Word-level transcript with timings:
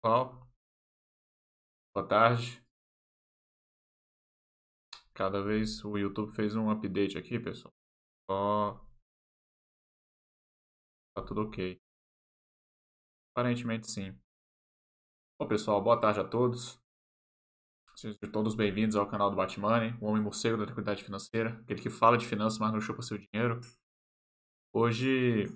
pessoal. 0.00 0.48
Boa 1.94 2.06
tarde. 2.06 2.62
Cada 5.14 5.42
vez 5.42 5.84
o 5.84 5.98
YouTube 5.98 6.32
fez 6.32 6.54
um 6.54 6.70
update 6.70 7.18
aqui, 7.18 7.38
pessoal. 7.40 7.72
Só. 8.30 8.86
Tá 11.14 11.22
tudo 11.22 11.42
ok. 11.42 11.80
Aparentemente 13.34 13.90
sim. 13.90 14.16
Bom, 15.38 15.48
pessoal, 15.48 15.82
boa 15.82 16.00
tarde 16.00 16.20
a 16.20 16.24
todos. 16.24 16.80
Sejam 17.96 18.30
todos 18.32 18.54
bem-vindos 18.54 18.94
ao 18.94 19.08
canal 19.08 19.28
do 19.28 19.36
Batmoney, 19.36 19.92
o 20.00 20.06
homem 20.06 20.22
morcego 20.22 20.56
da 20.56 20.64
tranquilidade 20.64 21.02
financeira, 21.02 21.58
aquele 21.62 21.82
que 21.82 21.90
fala 21.90 22.16
de 22.16 22.26
finanças, 22.26 22.58
mas 22.60 22.72
não 22.72 22.80
chupa 22.80 23.02
seu 23.02 23.18
dinheiro. 23.18 23.60
Hoje 24.72 25.46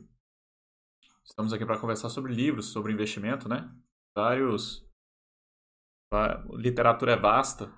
estamos 1.24 1.52
aqui 1.52 1.64
para 1.64 1.78
conversar 1.80 2.08
sobre 2.10 2.34
livros, 2.34 2.72
sobre 2.72 2.92
investimento, 2.92 3.48
né? 3.48 3.72
Vários. 4.16 4.86
Literatura 6.58 7.12
é 7.12 7.16
vasta, 7.16 7.72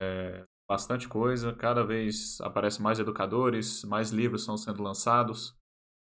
é, 0.00 0.46
bastante 0.68 1.08
coisa, 1.08 1.54
cada 1.54 1.84
vez 1.84 2.40
aparecem 2.40 2.82
mais 2.82 2.98
educadores, 2.98 3.84
mais 3.84 4.10
livros 4.10 4.42
estão 4.42 4.56
sendo 4.56 4.82
lançados. 4.82 5.56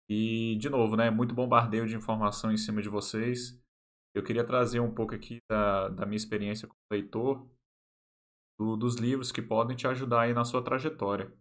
E, 0.08 0.56
de 0.56 0.68
novo, 0.68 0.96
né, 0.96 1.10
muito 1.10 1.34
bombardeio 1.34 1.86
de 1.86 1.96
informação 1.96 2.50
em 2.52 2.56
cima 2.56 2.82
de 2.82 2.88
vocês. 2.88 3.60
Eu 4.14 4.24
queria 4.24 4.44
trazer 4.44 4.80
um 4.80 4.92
pouco 4.92 5.14
aqui 5.14 5.38
da, 5.48 5.88
da 5.88 6.04
minha 6.04 6.16
experiência 6.16 6.66
como 6.66 6.80
leitor, 6.90 7.48
do, 8.58 8.76
dos 8.76 8.96
livros 8.96 9.30
que 9.30 9.40
podem 9.40 9.76
te 9.76 9.86
ajudar 9.86 10.22
aí 10.22 10.34
na 10.34 10.44
sua 10.44 10.62
trajetória. 10.62 11.32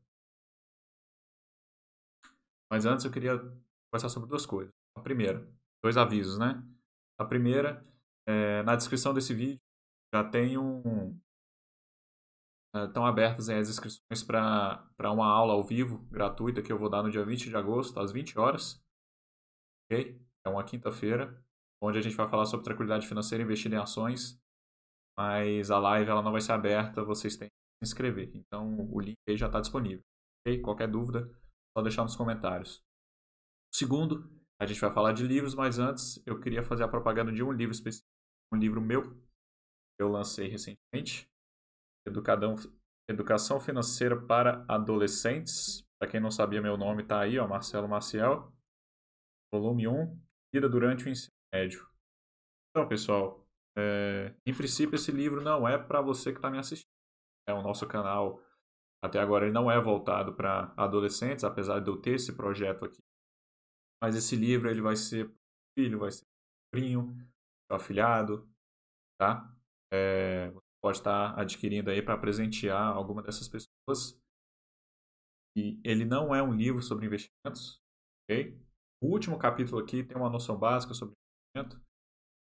Mas 2.72 2.86
antes 2.86 3.06
eu 3.06 3.12
queria 3.12 3.40
conversar 3.40 4.10
sobre 4.10 4.30
duas 4.30 4.46
coisas. 4.46 4.72
A 4.96 5.02
primeira, 5.02 5.52
dois 5.84 5.98
avisos, 5.98 6.38
né? 6.38 6.64
A 7.20 7.26
primeira, 7.26 7.86
é, 8.28 8.64
na 8.64 8.76
descrição 8.76 9.14
desse 9.14 9.34
vídeo 9.34 9.60
já 10.14 10.24
tem 10.24 10.58
um, 10.58 11.20
estão 12.76 13.06
abertas 13.06 13.50
as 13.50 13.70
inscrições 13.70 14.24
para 14.24 15.12
uma 15.12 15.28
aula 15.28 15.54
ao 15.54 15.64
vivo, 15.64 16.00
gratuita, 16.12 16.62
que 16.62 16.72
eu 16.72 16.78
vou 16.78 16.90
dar 16.90 17.04
no 17.04 17.10
dia 17.10 17.26
20 17.26 17.50
de 17.50 17.56
agosto, 17.56 18.00
às 18.00 18.12
20 18.12 18.38
horas. 18.38 18.82
Ok? 19.86 20.22
É 20.46 20.50
uma 20.50 20.64
quinta-feira, 20.64 21.44
onde 21.82 21.98
a 21.98 22.02
gente 22.02 22.16
vai 22.16 22.28
falar 22.28 22.46
sobre 22.46 22.64
tranquilidade 22.64 23.08
financeira 23.08 23.44
investindo 23.44 23.74
em 23.74 23.80
ações. 23.80 24.40
Mas 25.18 25.70
a 25.72 25.80
live 25.80 26.10
ela 26.10 26.22
não 26.22 26.32
vai 26.32 26.42
ser 26.42 26.54
aberta, 26.54 27.04
vocês 27.04 27.36
têm 27.36 27.50
que 27.50 27.86
se 27.86 27.92
inscrever. 27.92 28.32
Então 28.36 28.90
o 28.92 29.00
link 29.00 29.18
aí 29.28 29.36
já 29.36 29.48
está 29.48 29.60
disponível. 29.60 30.04
Ok? 30.42 30.62
Qualquer 30.62 30.88
dúvida, 30.88 31.30
só 31.76 31.84
deixar 31.84 32.04
nos 32.04 32.16
comentários. 32.16 32.82
Segundo, 33.74 34.30
a 34.60 34.66
gente 34.66 34.82
vai 34.82 34.92
falar 34.92 35.14
de 35.14 35.26
livros, 35.26 35.56
mas 35.56 35.80
antes 35.80 36.22
eu 36.26 36.40
queria 36.40 36.62
fazer 36.62 36.84
a 36.84 36.88
propaganda 36.88 37.32
de 37.32 37.42
um 37.42 37.52
livro 37.52 37.74
específico, 37.74 38.10
um 38.54 38.58
livro 38.58 38.82
meu, 38.82 39.04
que 39.04 40.02
eu 40.02 40.10
lancei 40.10 40.48
recentemente, 40.48 41.30
Educadão, 42.06 42.56
Educação 43.10 43.60
Financeira 43.60 44.20
para 44.20 44.66
Adolescentes. 44.68 45.84
Para 46.00 46.12
quem 46.12 46.20
não 46.20 46.32
sabia, 46.32 46.62
meu 46.62 46.78
nome 46.78 47.04
está 47.04 47.22
aí, 47.22 47.40
ó, 47.40 47.48
Marcelo 47.48 47.88
Maciel. 47.88 48.54
Volume 49.54 49.88
1, 49.88 50.22
Vida 50.54 50.70
durante 50.70 51.06
o 51.06 51.10
Ensino 51.10 51.34
Médio. 51.54 51.88
Então, 52.70 52.88
pessoal, 52.88 53.46
é, 53.78 54.36
em 54.46 54.54
princípio 54.54 54.96
esse 54.96 55.12
livro 55.12 55.42
não 55.42 55.68
é 55.68 55.78
para 55.78 56.02
você 56.02 56.32
que 56.32 56.38
está 56.38 56.50
me 56.50 56.58
assistindo. 56.58 56.90
É 57.48 57.54
o 57.54 57.62
nosso 57.62 57.88
canal, 57.88 58.44
até 59.02 59.20
agora 59.20 59.46
ele 59.46 59.54
não 59.54 59.72
é 59.72 59.80
voltado 59.80 60.36
para 60.36 60.74
adolescentes, 60.78 61.44
apesar 61.44 61.80
de 61.80 61.90
eu 61.90 61.98
ter 61.98 62.16
esse 62.16 62.36
projeto 62.36 62.86
aqui. 62.86 63.02
Mas 64.02 64.16
esse 64.16 64.36
livro 64.36 64.70
ele 64.70 64.82
vai 64.82 64.96
ser 64.96 65.32
filho, 65.78 66.00
vai 66.00 66.12
ser 66.12 66.26
sobrinho, 66.74 67.16
para 67.68 67.78
afilhado, 67.78 68.50
tá? 69.20 69.54
É, 69.92 70.52
pode 70.82 70.98
estar 70.98 71.38
adquirindo 71.40 71.90
aí 71.90 72.02
para 72.02 72.18
presentear 72.18 72.96
alguma 72.96 73.22
dessas 73.22 73.48
pessoas. 73.48 74.20
E 75.58 75.80
ele 75.84 76.06
não 76.06 76.34
é 76.34 76.42
um 76.42 76.54
livro 76.54 76.82
sobre 76.82 77.06
investimentos, 77.06 77.82
ok? 78.24 78.58
O 79.02 79.08
último 79.08 79.38
capítulo 79.38 79.82
aqui 79.82 80.04
tem 80.04 80.16
uma 80.16 80.30
noção 80.30 80.58
básica 80.58 80.94
sobre 80.94 81.16
investimento. 81.56 81.82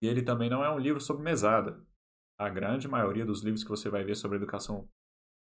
E 0.02 0.06
ele 0.06 0.22
também 0.22 0.48
não 0.50 0.64
é 0.64 0.70
um 0.70 0.78
livro 0.78 1.00
sobre 1.00 1.22
mesada. 1.22 1.84
A 2.38 2.48
grande 2.48 2.86
maioria 2.86 3.26
dos 3.26 3.42
livros 3.42 3.64
que 3.64 3.70
você 3.70 3.90
vai 3.90 4.04
ver 4.04 4.14
sobre 4.14 4.36
educação 4.36 4.88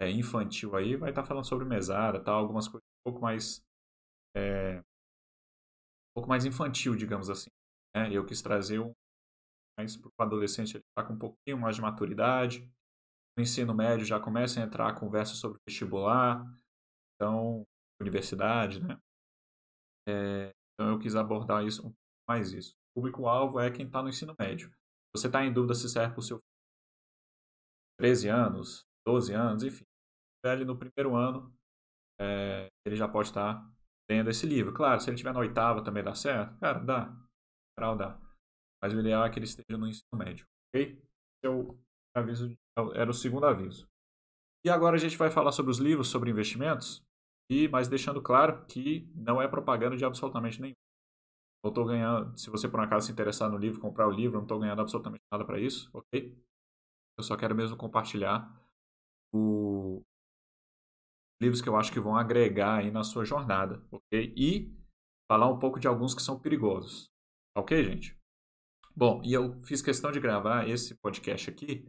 é, 0.02 0.10
infantil 0.10 0.76
aí 0.76 0.96
vai 0.96 1.12
estar 1.12 1.24
falando 1.24 1.46
sobre 1.46 1.66
mesada, 1.66 2.22
tal, 2.24 2.40
algumas 2.40 2.68
coisas 2.68 2.84
um 3.00 3.12
pouco 3.12 3.22
mais 3.22 3.64
é, 4.36 4.84
pouco 6.14 6.30
mais 6.30 6.46
infantil, 6.46 6.96
digamos 6.96 7.30
assim. 7.30 7.50
Né? 7.96 8.12
Eu 8.12 8.26
quis 8.26 8.42
trazer 8.42 8.80
um 8.80 8.94
mas 9.78 9.98
para 9.98 10.10
o 10.10 10.24
adolescente 10.24 10.76
ele 10.76 10.84
está 10.90 11.04
com 11.04 11.14
um 11.14 11.18
pouquinho 11.18 11.58
mais 11.58 11.76
de 11.76 11.82
maturidade. 11.82 12.70
No 13.36 13.44
ensino 13.44 13.74
médio 13.74 14.06
já 14.06 14.20
começa 14.20 14.60
a 14.60 14.64
entrar 14.64 14.90
a 14.90 14.94
conversa 14.94 15.34
sobre 15.34 15.60
vestibular, 15.68 16.46
então, 17.16 17.66
universidade, 18.00 18.82
né? 18.84 19.00
É, 20.08 20.52
então 20.74 20.92
eu 20.92 21.00
quis 21.00 21.16
abordar 21.16 21.66
isso 21.66 21.88
um 21.88 21.94
mais 22.28 22.52
isso. 22.52 22.76
O 22.92 23.02
público-alvo 23.02 23.60
é 23.60 23.72
quem 23.72 23.86
está 23.86 24.02
no 24.02 24.10
ensino 24.10 24.36
médio. 24.38 24.72
Você 25.16 25.28
está 25.28 25.44
em 25.44 25.52
dúvida 25.52 25.74
se 25.74 25.90
serve 25.90 26.14
para 26.14 26.20
o 26.20 26.24
seu 26.24 26.40
13 28.00 28.30
anos, 28.30 28.86
12 29.06 29.34
anos, 29.34 29.64
enfim. 29.64 29.86
Ele 30.44 30.66
no 30.66 30.78
primeiro 30.78 31.16
ano, 31.16 31.54
é, 32.20 32.68
ele 32.86 32.96
já 32.96 33.08
pode 33.08 33.30
estar 33.30 33.56
tá 33.56 33.72
lendo 34.12 34.30
esse 34.30 34.46
livro. 34.46 34.74
Claro, 34.74 35.00
se 35.00 35.10
ele 35.10 35.16
estiver 35.16 35.34
na 35.34 35.40
oitava 35.40 35.84
também 35.84 36.04
dá 36.04 36.14
certo? 36.14 36.58
Cara, 36.60 36.80
dá. 36.80 37.16
Geral 37.78 37.96
dá. 37.96 38.20
Mas 38.84 38.94
o 38.94 39.00
ideal 39.00 39.26
é 39.26 39.30
que 39.30 39.40
ele 39.40 39.46
esteja 39.46 39.78
no 39.78 39.88
ensino 39.88 40.18
médio, 40.18 40.46
ok? 40.70 41.02
É 41.44 41.50
o 41.50 41.78
aviso, 42.16 42.54
era 42.94 43.10
o 43.10 43.14
segundo 43.14 43.46
aviso. 43.46 43.88
E 44.66 44.70
agora 44.70 44.96
a 44.96 45.00
gente 45.00 45.18
vai 45.18 45.32
falar 45.32 45.52
sobre 45.52 45.72
os 45.72 45.78
livros 45.78 46.10
sobre 46.10 46.30
investimentos, 46.30 47.02
e 47.50 47.68
mas 47.70 47.88
deixando 47.88 48.22
claro 48.22 48.66
que 48.66 49.10
não 49.16 49.42
é 49.42 49.48
propaganda 49.48 49.96
de 49.96 50.04
absolutamente 50.04 50.62
nenhum. 50.62 50.76
Não 51.64 51.70
estou 51.70 51.86
ganhando, 51.86 52.38
se 52.38 52.50
você 52.50 52.68
por 52.68 52.80
um 52.80 52.84
acaso 52.84 53.06
se 53.06 53.12
interessar 53.12 53.50
no 53.50 53.58
livro, 53.58 53.80
comprar 53.80 54.08
o 54.08 54.12
livro, 54.12 54.38
não 54.38 54.44
estou 54.44 54.60
ganhando 54.60 54.82
absolutamente 54.82 55.24
nada 55.32 55.46
para 55.46 55.60
isso, 55.60 55.90
ok? 55.94 56.36
Eu 57.18 57.24
só 57.24 57.38
quero 57.38 57.56
mesmo 57.56 57.78
compartilhar 57.78 58.52
os 59.32 60.02
livros 61.42 61.62
que 61.62 61.68
eu 61.68 61.76
acho 61.76 61.92
que 61.92 62.00
vão 62.00 62.16
agregar 62.16 62.80
aí 62.80 62.92
na 62.92 63.04
sua 63.04 63.26
jornada, 63.26 63.84
ok? 63.92 64.34
E 64.38 64.72
falar 65.30 65.50
um 65.50 65.58
pouco 65.58 65.80
de 65.80 65.88
alguns 65.88 66.14
que 66.14 66.22
são 66.22 66.40
perigosos, 66.40 67.10
ok, 67.58 67.84
gente? 67.84 68.18
Bom, 68.96 69.22
e 69.24 69.34
eu 69.34 69.62
fiz 69.64 69.82
questão 69.82 70.12
de 70.12 70.20
gravar 70.20 70.70
esse 70.70 70.96
podcast 70.96 71.50
aqui 71.50 71.86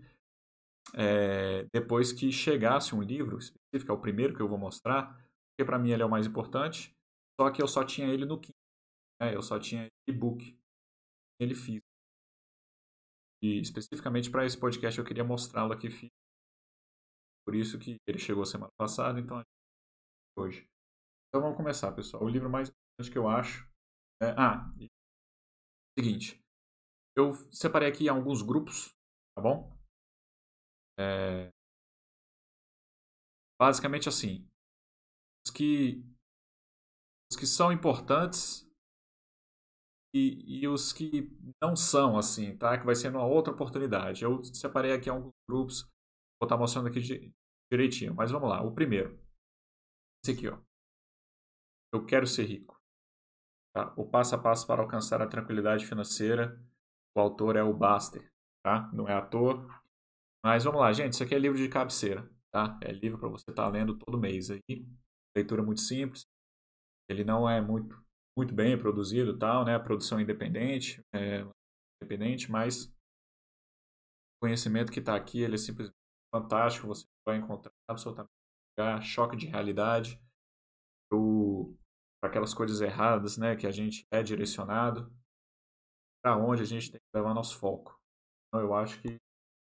é, 0.95 1.65
depois 1.73 2.13
que 2.13 2.31
chegasse 2.33 2.95
um 2.95 3.03
livro 3.03 3.39
específico, 3.39 3.93
é 3.93 3.95
o 3.95 4.01
primeiro 4.01 4.35
que 4.35 4.43
eu 4.43 4.49
vou 4.49 4.59
mostrar, 4.59 5.15
porque 5.51 5.65
para 5.65 5.79
mim 5.79 5.91
ele 5.91 6.03
é 6.03 6.07
o 6.07 6.11
mais 6.11 6.27
importante, 6.27 6.95
só 7.41 7.51
que 7.51 7.63
eu 7.63 7.69
só 7.69 7.85
tinha 7.85 8.09
ele 8.09 8.27
no 8.27 8.39
Kindle, 8.39 8.55
né? 9.21 9.35
eu 9.35 9.43
só 9.43 9.59
tinha 9.59 9.89
e-book, 10.09 10.57
ele 11.41 11.55
físico. 11.55 11.87
E 13.43 13.59
especificamente 13.61 14.31
para 14.31 14.45
esse 14.45 14.59
podcast 14.59 14.99
eu 14.99 15.05
queria 15.05 15.25
mostrá-lo 15.25 15.73
aqui. 15.73 15.89
Por 17.45 17.55
isso 17.55 17.79
que 17.79 17.97
ele 18.07 18.19
chegou 18.19 18.45
semana 18.45 18.71
passada, 18.79 19.19
então 19.19 19.43
hoje. 20.39 20.67
Então 21.29 21.43
vamos 21.43 21.57
começar, 21.57 21.93
pessoal. 21.93 22.23
O 22.23 22.29
livro 22.29 22.49
mais 22.49 22.69
importante 22.69 23.13
que 23.13 23.19
eu 23.19 23.29
acho 23.29 23.69
é... 24.23 24.31
Ah, 24.39 24.71
seguinte 25.99 26.43
eu 27.17 27.35
separei 27.53 27.89
aqui 27.89 28.09
alguns 28.09 28.43
grupos, 28.43 28.95
tá 29.35 29.43
bom? 29.43 29.77
É... 30.99 31.51
Basicamente 33.61 34.09
assim, 34.09 34.49
os 35.47 35.53
que, 35.53 36.03
os 37.31 37.39
que 37.39 37.47
são 37.47 37.73
importantes 37.73 38.67
e, 40.15 40.63
e, 40.63 40.69
os 40.69 40.93
que 40.93 41.31
não 41.63 41.77
são 41.77 42.19
assim, 42.19 42.57
tá? 42.57 42.79
Que 42.79 42.85
vai 42.85 42.95
ser 42.95 43.09
uma 43.09 43.25
outra 43.25 43.53
oportunidade. 43.53 44.25
Eu 44.25 44.43
separei 44.45 44.93
aqui 44.93 45.09
alguns 45.09 45.33
grupos, 45.49 45.83
vou 46.41 46.47
estar 46.47 46.59
mostrando 46.59 46.89
aqui 46.89 47.01
direitinho. 47.77 48.15
Mas 48.15 48.31
vamos 48.31 48.49
lá, 48.49 48.63
o 48.63 48.73
primeiro. 48.73 49.19
Esse 50.25 50.37
aqui, 50.37 50.49
ó. 50.49 50.59
Eu 51.93 52.07
quero 52.07 52.27
ser 52.27 52.45
rico. 52.45 52.81
Tá? 53.75 53.93
O 53.97 54.07
passo 54.07 54.35
a 54.35 54.39
passo 54.39 54.67
para 54.67 54.83
alcançar 54.83 55.21
a 55.21 55.27
tranquilidade 55.27 55.87
financeira 55.87 56.59
o 57.15 57.21
autor 57.21 57.57
é 57.57 57.63
o 57.63 57.75
Baster, 57.75 58.31
tá? 58.65 58.91
Não 58.93 59.07
é 59.07 59.13
ator. 59.13 59.67
Mas 60.45 60.65
vamos 60.65 60.81
lá, 60.81 60.93
gente. 60.93 61.13
Isso 61.13 61.23
aqui 61.23 61.35
é 61.35 61.39
livro 61.39 61.59
de 61.59 61.69
cabeceira, 61.69 62.29
tá? 62.51 62.79
É 62.83 62.91
livro 62.91 63.19
para 63.19 63.29
você 63.29 63.51
estar 63.51 63.65
tá 63.65 63.69
lendo 63.69 63.99
todo 63.99 64.19
mês 64.19 64.51
aí. 64.51 64.61
Leitura 65.37 65.63
muito 65.63 65.81
simples. 65.81 66.27
Ele 67.09 67.25
não 67.25 67.49
é 67.49 67.61
muito, 67.61 68.03
muito 68.37 68.55
bem 68.55 68.79
produzido, 68.79 69.39
tal, 69.39 69.65
né? 69.65 69.79
Produção 69.79 70.21
independente, 70.21 71.05
é, 71.15 71.45
independente, 72.03 72.51
mas 72.51 72.87
o 72.87 74.45
conhecimento 74.45 74.91
que 74.91 75.01
está 75.01 75.15
aqui 75.15 75.43
ele 75.43 75.57
é 75.57 75.59
simplesmente 75.59 75.97
fantástico. 76.35 76.87
Você 76.87 77.07
vai 77.27 77.37
encontrar 77.37 77.73
absolutamente 77.89 78.31
choque 79.03 79.37
de 79.37 79.47
realidade 79.47 80.21
para 82.21 82.31
aquelas 82.31 82.55
coisas 82.55 82.81
erradas, 82.81 83.37
né? 83.37 83.57
Que 83.57 83.67
a 83.67 83.71
gente 83.71 84.07
é 84.11 84.23
direcionado 84.23 85.13
para 86.23 86.37
onde 86.37 86.63
a 86.63 86.67
gente 86.67 86.91
tem 86.91 87.01
que 87.01 87.19
levar 87.19 87.35
nosso 87.35 87.59
foco. 87.59 87.99
Então, 88.49 88.61
eu 88.61 88.75
acho 88.75 89.01
que 89.03 89.19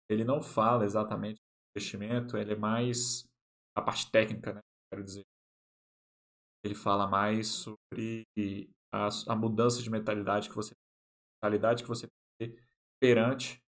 ele 0.09 0.25
não 0.25 0.43
fala 0.43 0.85
exatamente 0.85 1.41
investimento, 1.75 2.37
ele 2.37 2.53
é 2.53 2.57
mais 2.57 3.25
a 3.77 3.83
parte 3.83 4.11
técnica, 4.11 4.53
né? 4.53 4.61
Quero 4.93 5.05
dizer. 5.05 5.23
Ele 6.65 6.75
fala 6.75 7.07
mais 7.07 7.49
sobre 7.49 8.25
a, 8.93 9.09
a 9.29 9.37
mudança 9.37 9.83
de 9.83 9.91
mentalidade 9.91 10.49
que 10.49 10.55
você 10.55 10.75
mentalidade 11.43 11.83
que 11.83 11.89
você 11.89 12.07
tem 12.39 12.57
perante 13.01 13.61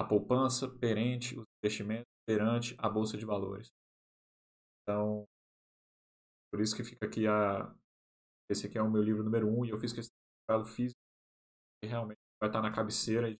a 0.00 0.04
poupança, 0.04 0.68
perante 0.68 1.38
os 1.38 1.44
investimentos, 1.62 2.06
perante 2.28 2.76
a 2.76 2.90
bolsa 2.90 3.16
de 3.16 3.24
valores. 3.24 3.72
Então, 4.82 5.26
por 6.52 6.60
isso 6.60 6.76
que 6.76 6.84
fica 6.84 7.06
aqui 7.06 7.26
a 7.26 7.74
esse 8.50 8.66
aqui 8.66 8.76
é 8.76 8.82
o 8.82 8.90
meu 8.90 9.02
livro 9.02 9.22
número 9.22 9.48
um 9.48 9.64
e 9.64 9.70
eu 9.70 9.78
fiz 9.78 9.94
questão 9.94 10.14
de 10.62 10.70
físico 10.70 11.00
que 11.80 11.88
realmente 11.88 12.20
vai 12.38 12.50
estar 12.50 12.60
na 12.60 12.70
cabeceira. 12.70 13.34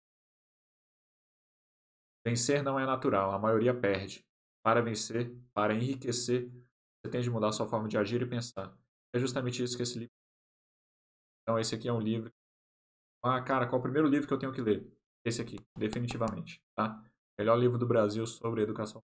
Vencer 2.27 2.63
não 2.63 2.81
é 2.81 2.87
natural, 2.87 3.31
a 3.33 3.39
maioria 3.39 3.79
perde. 3.79 4.25
Para 4.63 4.81
vencer, 4.81 5.35
para 5.55 5.75
enriquecer, 5.75 6.51
você 6.51 7.11
tem 7.11 7.21
de 7.21 7.31
mudar 7.31 7.53
sua 7.53 7.69
forma 7.69 7.89
de 7.89 7.97
agir 7.97 8.23
e 8.23 8.27
pensar. 8.27 8.75
É 9.15 9.19
justamente 9.19 9.63
isso 9.63 9.77
que 9.77 9.83
esse 9.83 9.99
livro. 9.99 10.15
Então 11.43 11.59
esse 11.59 11.75
aqui 11.75 11.89
é 11.89 11.93
um 11.93 12.01
livro. 12.01 12.33
Ah, 13.23 13.43
cara, 13.43 13.67
qual 13.67 13.77
é 13.77 13.81
o 13.81 13.83
primeiro 13.83 14.09
livro 14.09 14.27
que 14.27 14.33
eu 14.33 14.39
tenho 14.39 14.53
que 14.53 14.63
ler? 14.63 14.91
Esse 15.25 15.43
aqui, 15.43 15.57
definitivamente, 15.77 16.63
tá? 16.75 17.03
Melhor 17.39 17.57
livro 17.57 17.79
do 17.79 17.87
Brasil 17.87 18.27
sobre 18.27 18.63
educação. 18.63 19.01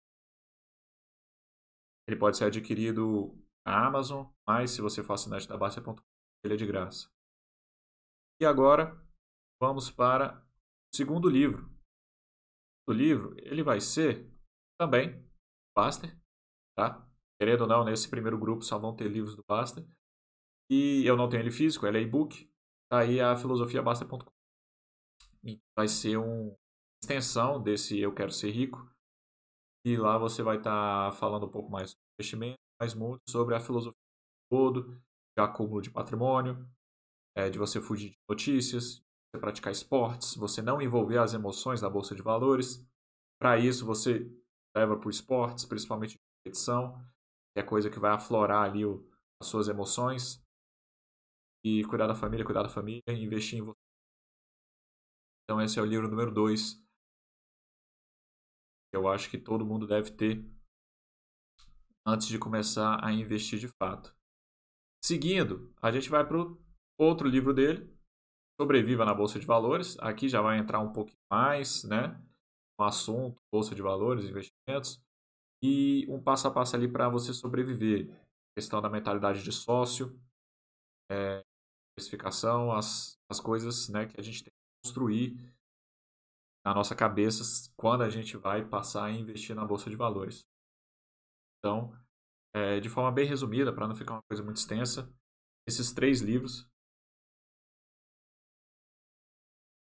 Ele 2.08 2.18
pode 2.18 2.38
ser 2.38 2.46
adquirido 2.46 3.38
na 3.66 3.88
Amazon, 3.88 4.26
mas 4.48 4.72
se 4.72 4.82
você 4.82 5.04
for 5.04 5.14
assinante 5.14 5.48
da 5.48 5.58
Basta.com, 5.58 5.96
ele 6.44 6.54
é 6.54 6.58
de 6.58 6.66
graça. 6.66 7.10
E 8.42 8.46
agora, 8.46 9.00
vamos 9.62 9.92
para 9.92 10.42
o 10.92 10.96
segundo 10.96 11.30
livro. 11.30 11.70
O 12.88 12.92
livro, 12.92 13.36
ele 13.40 13.64
vai 13.64 13.80
ser 13.80 14.28
também 14.80 15.24
Baster, 15.78 16.18
tá? 16.76 17.08
Querendo 17.40 17.62
ou 17.62 17.68
não, 17.68 17.86
nesse 17.86 18.10
primeiro 18.10 18.38
grupo 18.38 18.64
só 18.64 18.80
vão 18.80 18.96
ter 18.96 19.08
livros 19.08 19.36
do 19.36 19.44
Baster. 19.48 19.86
E 20.70 21.06
eu 21.06 21.16
não 21.18 21.30
tenho 21.30 21.44
ele 21.44 21.52
físico, 21.52 21.86
ele 21.86 21.98
é 21.98 22.02
e-book. 22.02 22.50
Tá 22.90 23.00
aí 23.00 23.20
a 23.22 23.36
filosofiabaster.com. 23.36 24.32
Vai 25.76 25.88
ser 25.88 26.18
uma 26.18 26.58
extensão 27.02 27.62
desse 27.62 28.00
Eu 28.00 28.14
Quero 28.14 28.32
Ser 28.32 28.52
Rico. 28.52 28.90
E 29.84 29.98
lá 29.98 30.18
você 30.18 30.44
vai 30.44 30.58
estar 30.58 31.12
tá 31.12 31.18
falando 31.18 31.48
um 31.48 31.50
pouco 31.50 31.72
mais 31.72 31.92
sobre 31.92 32.04
investimento, 32.20 32.60
mais 32.80 32.94
muito 32.94 33.22
sobre 33.28 33.56
a 33.56 33.60
filosofia 33.60 33.98
todo, 34.50 34.94
de 35.36 35.44
acúmulo 35.44 35.82
de 35.82 35.90
patrimônio, 35.90 36.70
é, 37.36 37.50
de 37.50 37.58
você 37.58 37.82
fugir 37.82 38.12
de 38.12 38.18
notícias, 38.30 38.96
de 38.96 39.04
você 39.34 39.40
praticar 39.40 39.72
esportes, 39.72 40.36
você 40.36 40.62
não 40.62 40.82
envolver 40.82 41.18
as 41.18 41.34
emoções 41.34 41.82
da 41.82 41.90
bolsa 41.90 42.14
de 42.14 42.22
valores. 42.22 42.86
Para 43.40 43.58
isso, 43.58 43.86
você 43.86 44.32
leva 44.76 44.98
para 44.98 45.10
esportes, 45.10 45.66
principalmente 45.66 46.20
competição, 46.44 46.94
que 47.54 47.60
é 47.60 47.64
coisa 47.64 47.90
que 47.90 48.00
vai 48.00 48.12
aflorar 48.12 48.70
ali 48.70 48.86
o, 48.86 49.10
as 49.42 49.48
suas 49.48 49.68
emoções. 49.68 50.44
E 51.64 51.84
cuidar 51.86 52.08
da 52.08 52.16
família, 52.16 52.46
cuidar 52.46 52.64
da 52.64 52.70
família, 52.70 53.02
investir 53.10 53.60
em 53.60 53.64
você. 53.64 53.80
Então, 55.44 55.62
esse 55.62 55.80
é 55.80 55.82
o 55.82 55.86
livro 55.86 56.08
número 56.08 56.32
2. 56.32 56.82
Eu 58.94 59.08
acho 59.08 59.30
que 59.30 59.38
todo 59.38 59.66
mundo 59.66 59.88
deve 59.88 60.12
ter 60.12 60.46
antes 62.06 62.28
de 62.28 62.38
começar 62.38 63.04
a 63.04 63.12
investir 63.12 63.60
de 63.60 63.68
fato. 63.68 64.16
Seguindo, 65.04 65.74
a 65.82 65.92
gente 65.92 66.10
vai 66.10 66.26
para 66.26 66.38
o 66.38 66.58
outro 67.00 67.28
livro 67.28 67.54
dele, 67.54 67.90
Sobreviva 68.60 69.06
na 69.06 69.14
Bolsa 69.14 69.40
de 69.40 69.46
Valores. 69.46 69.98
Aqui 70.00 70.30
já 70.30 70.40
vai 70.40 70.60
entrar 70.60 70.80
um 70.80 70.94
pouquinho 70.94 71.18
mais, 71.32 71.84
né? 71.84 72.22
Um 72.80 72.84
assunto, 72.84 73.42
Bolsa 73.52 73.74
de 73.74 73.82
Valores, 73.82 74.26
investimentos. 74.26 75.02
E 75.64 76.06
um 76.08 76.22
passo 76.22 76.48
a 76.48 76.52
passo 76.52 76.76
ali 76.76 76.88
para 76.88 77.10
você 77.10 77.34
sobreviver. 77.34 78.16
Questão 78.56 78.80
da 78.82 78.90
mentalidade 78.90 79.42
de 79.42 79.52
sócio, 79.52 80.20
é, 81.10 81.42
especificação, 81.98 82.72
as, 82.72 83.18
as 83.30 83.40
coisas 83.40 83.90
né, 83.90 84.06
que 84.06 84.20
a 84.20 84.24
gente 84.24 84.44
tem 84.44 84.52
que 84.52 84.86
construir 84.86 85.38
na 86.66 86.74
nossa 86.74 86.96
cabeça 86.96 87.44
quando 87.76 88.04
a 88.04 88.10
gente 88.10 88.38
vai 88.38 88.64
passar 88.64 89.06
a 89.06 89.12
investir 89.12 89.56
na 89.56 89.66
Bolsa 89.66 89.90
de 89.90 89.96
Valores. 89.96 90.46
Então, 91.60 91.96
é, 92.54 92.80
de 92.80 92.90
forma 92.90 93.12
bem 93.12 93.26
resumida, 93.26 93.74
para 93.74 93.88
não 93.88 93.96
ficar 93.96 94.16
uma 94.16 94.24
coisa 94.30 94.44
muito 94.44 94.58
extensa, 94.58 95.12
esses 95.68 95.92
três 95.92 96.22
livros 96.22 96.68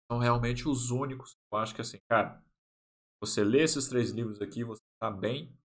são 0.09 0.19
realmente 0.19 0.67
os 0.67 0.91
únicos. 0.91 1.35
Eu 1.51 1.57
acho 1.57 1.73
que 1.73 1.81
assim, 1.81 1.99
cara, 2.07 2.43
você 3.21 3.43
lê 3.43 3.63
esses 3.63 3.87
três 3.87 4.11
livros 4.11 4.41
aqui, 4.41 4.63
você 4.63 4.81
está 4.93 5.09
bem 5.09 5.55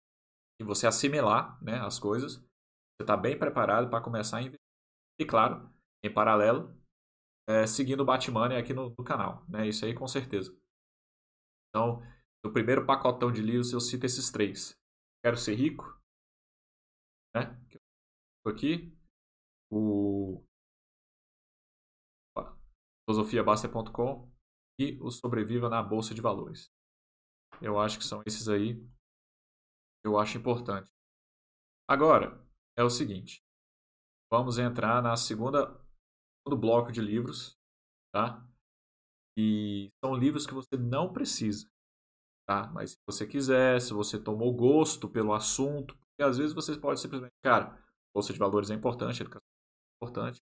e 0.61 0.65
você 0.65 0.87
assimilar 0.87 1.63
né, 1.63 1.79
as 1.81 1.99
coisas, 1.99 2.37
você 2.37 3.03
está 3.03 3.17
bem 3.17 3.39
preparado 3.39 3.89
para 3.89 4.03
começar 4.03 4.39
a 4.39 4.43
investir. 4.43 4.61
E 5.19 5.25
claro, 5.25 5.71
em 6.03 6.13
paralelo, 6.13 6.75
é, 7.49 7.67
seguindo 7.67 8.01
o 8.01 8.05
Batman 8.05 8.59
aqui 8.59 8.73
no, 8.73 8.91
no, 8.91 9.05
canal, 9.05 9.45
né? 9.49 9.69
Isso 9.69 9.85
aí 9.85 9.95
com 9.95 10.07
certeza. 10.07 10.57
Então, 11.71 12.03
no 12.45 12.53
primeiro 12.53 12.85
pacotão 12.85 13.33
de 13.33 13.41
livros 13.41 13.73
eu 13.73 13.81
cito 13.81 14.05
esses 14.05 14.31
três. 14.31 14.77
Quero 15.25 15.37
Ser 15.37 15.55
Rico, 15.55 15.85
né? 17.35 17.57
Aqui, 18.47 18.93
o 19.71 20.43
filosofiabaster.com 23.09 24.31
e 24.79 24.99
o 25.01 25.11
Sobreviva 25.11 25.69
na 25.69 25.83
Bolsa 25.83 26.15
de 26.15 26.21
Valores. 26.21 26.71
Eu 27.61 27.79
acho 27.79 27.99
que 27.99 28.05
são 28.05 28.23
esses 28.27 28.49
aí 28.49 28.77
que 28.77 30.07
eu 30.07 30.19
acho 30.19 30.39
importante. 30.39 30.91
Agora, 31.89 32.43
é 32.77 32.83
o 32.83 32.91
seguinte. 32.91 33.43
Vamos 34.33 34.59
entrar 34.59 35.03
na 35.03 35.17
segunda 35.17 35.67
segundo 36.43 36.59
bloco 36.59 36.91
de 36.91 37.03
livros, 37.03 37.59
tá? 38.13 38.49
E 39.41 39.91
são 40.05 40.15
livros 40.15 40.47
que 40.47 40.55
você 40.55 40.77
não 40.77 41.13
precisa 41.13 41.67
tá? 42.51 42.69
Mas 42.73 42.91
se 42.91 42.99
você 43.07 43.25
quiser, 43.29 43.81
se 43.81 43.93
você 43.93 44.19
tomou 44.19 44.53
gosto 44.53 45.09
pelo 45.09 45.33
assunto, 45.33 45.97
porque 45.97 46.29
às 46.29 46.37
vezes 46.37 46.53
você 46.53 46.77
pode 46.77 46.99
simplesmente, 46.99 47.33
cara, 47.45 47.79
bolsa 48.13 48.33
de 48.33 48.41
valores 48.41 48.71
é 48.71 48.75
importante, 48.75 49.21
educação 49.21 49.47
é 49.47 50.05
importante, 50.05 50.41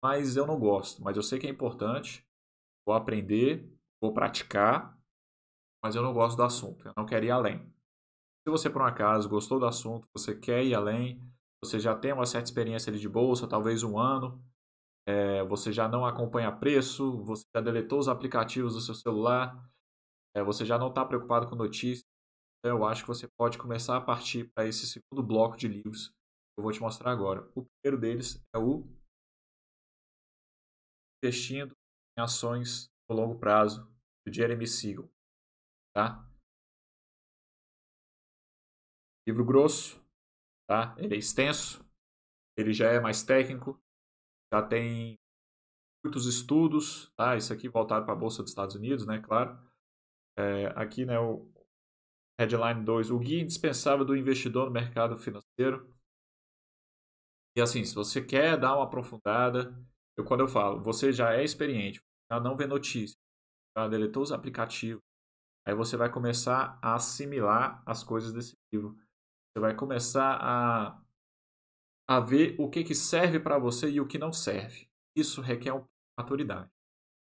mas 0.00 0.36
eu 0.36 0.46
não 0.46 0.60
gosto, 0.60 1.02
mas 1.02 1.16
eu 1.16 1.24
sei 1.24 1.40
que 1.40 1.48
é 1.48 1.50
importante, 1.50 2.24
vou 2.86 2.94
aprender, 2.94 3.68
vou 4.00 4.14
praticar, 4.14 4.96
mas 5.82 5.96
eu 5.96 6.02
não 6.02 6.14
gosto 6.14 6.36
do 6.36 6.44
assunto, 6.44 6.86
eu 6.86 6.94
não 6.96 7.04
quero 7.04 7.26
ir 7.26 7.32
além. 7.32 7.58
Se 8.46 8.50
você 8.50 8.70
por 8.70 8.82
um 8.82 8.86
acaso 8.86 9.28
gostou 9.28 9.58
do 9.58 9.66
assunto, 9.66 10.06
você 10.14 10.36
quer 10.36 10.64
ir 10.64 10.76
além, 10.76 11.20
você 11.60 11.80
já 11.80 11.96
tem 11.96 12.12
uma 12.12 12.26
certa 12.26 12.48
experiência 12.48 12.90
ali 12.92 13.00
de 13.00 13.08
bolsa, 13.08 13.48
talvez 13.48 13.82
um 13.82 13.98
ano, 13.98 14.40
é, 15.06 15.42
você 15.44 15.72
já 15.72 15.88
não 15.88 16.04
acompanha 16.04 16.52
preço, 16.52 17.22
você 17.24 17.44
já 17.54 17.60
deletou 17.60 17.98
os 17.98 18.08
aplicativos 18.08 18.74
do 18.74 18.80
seu 18.80 18.94
celular, 18.94 19.68
é, 20.34 20.42
você 20.42 20.64
já 20.64 20.78
não 20.78 20.88
está 20.88 21.04
preocupado 21.04 21.48
com 21.48 21.56
notícias, 21.56 22.04
então 22.58 22.76
eu 22.76 22.84
acho 22.84 23.02
que 23.02 23.08
você 23.08 23.26
pode 23.38 23.58
começar 23.58 23.96
a 23.96 24.00
partir 24.00 24.50
para 24.52 24.66
esse 24.66 24.86
segundo 24.86 25.22
bloco 25.26 25.56
de 25.56 25.66
livros 25.66 26.08
que 26.08 26.58
eu 26.58 26.62
vou 26.62 26.72
te 26.72 26.80
mostrar 26.80 27.10
agora. 27.10 27.50
O 27.54 27.64
primeiro 27.64 28.00
deles 28.00 28.42
é 28.54 28.58
o 28.58 28.86
Investindo 31.22 31.76
em 32.16 32.22
Ações 32.22 32.88
no 33.08 33.14
Longo 33.14 33.38
Prazo, 33.38 33.86
do 34.26 34.32
Jeremy 34.32 34.66
Siegel. 34.66 35.10
Tá? 35.94 36.26
Livro 39.28 39.44
grosso, 39.44 40.02
tá? 40.66 40.94
ele 40.98 41.14
é 41.14 41.18
extenso, 41.18 41.84
ele 42.56 42.72
já 42.72 42.90
é 42.90 42.98
mais 42.98 43.22
técnico, 43.22 43.78
já 44.52 44.62
tem 44.62 45.18
muitos 46.04 46.26
estudos, 46.26 47.10
tá? 47.16 47.36
Isso 47.36 47.52
aqui 47.52 47.68
voltado 47.68 48.04
para 48.04 48.14
a 48.14 48.16
Bolsa 48.16 48.42
dos 48.42 48.50
Estados 48.50 48.74
Unidos, 48.74 49.06
né? 49.06 49.20
Claro. 49.20 49.58
É, 50.38 50.66
aqui, 50.76 51.04
né, 51.04 51.18
o 51.18 51.50
headline 52.40 52.84
2, 52.84 53.10
o 53.10 53.18
guia 53.18 53.42
indispensável 53.42 54.04
do 54.04 54.16
investidor 54.16 54.66
no 54.66 54.72
mercado 54.72 55.16
financeiro. 55.16 55.94
E 57.56 57.60
assim, 57.60 57.84
se 57.84 57.94
você 57.94 58.22
quer 58.24 58.58
dar 58.58 58.76
uma 58.76 58.84
aprofundada, 58.84 59.74
eu 60.16 60.24
quando 60.24 60.40
eu 60.40 60.48
falo, 60.48 60.82
você 60.82 61.12
já 61.12 61.34
é 61.34 61.44
experiente, 61.44 62.00
já 62.30 62.40
não 62.40 62.56
vê 62.56 62.66
notícias, 62.66 63.18
já 63.76 63.88
deletou 63.88 64.22
os 64.22 64.32
aplicativos, 64.32 65.02
aí 65.66 65.74
você 65.74 65.96
vai 65.96 66.10
começar 66.10 66.78
a 66.82 66.94
assimilar 66.94 67.82
as 67.86 68.04
coisas 68.04 68.32
desse 68.32 68.54
livro. 68.72 68.96
Você 69.52 69.60
vai 69.60 69.74
começar 69.74 70.38
a, 70.40 71.00
a 72.10 72.18
ver 72.18 72.56
o 72.58 72.68
que, 72.68 72.82
que 72.82 72.94
serve 72.94 73.38
para 73.38 73.58
você 73.58 73.88
e 73.88 74.00
o 74.00 74.06
que 74.06 74.18
não 74.18 74.32
serve. 74.32 74.88
Isso 75.16 75.40
requer 75.40 75.72
uma 75.72 75.88
maturidade, 76.18 76.70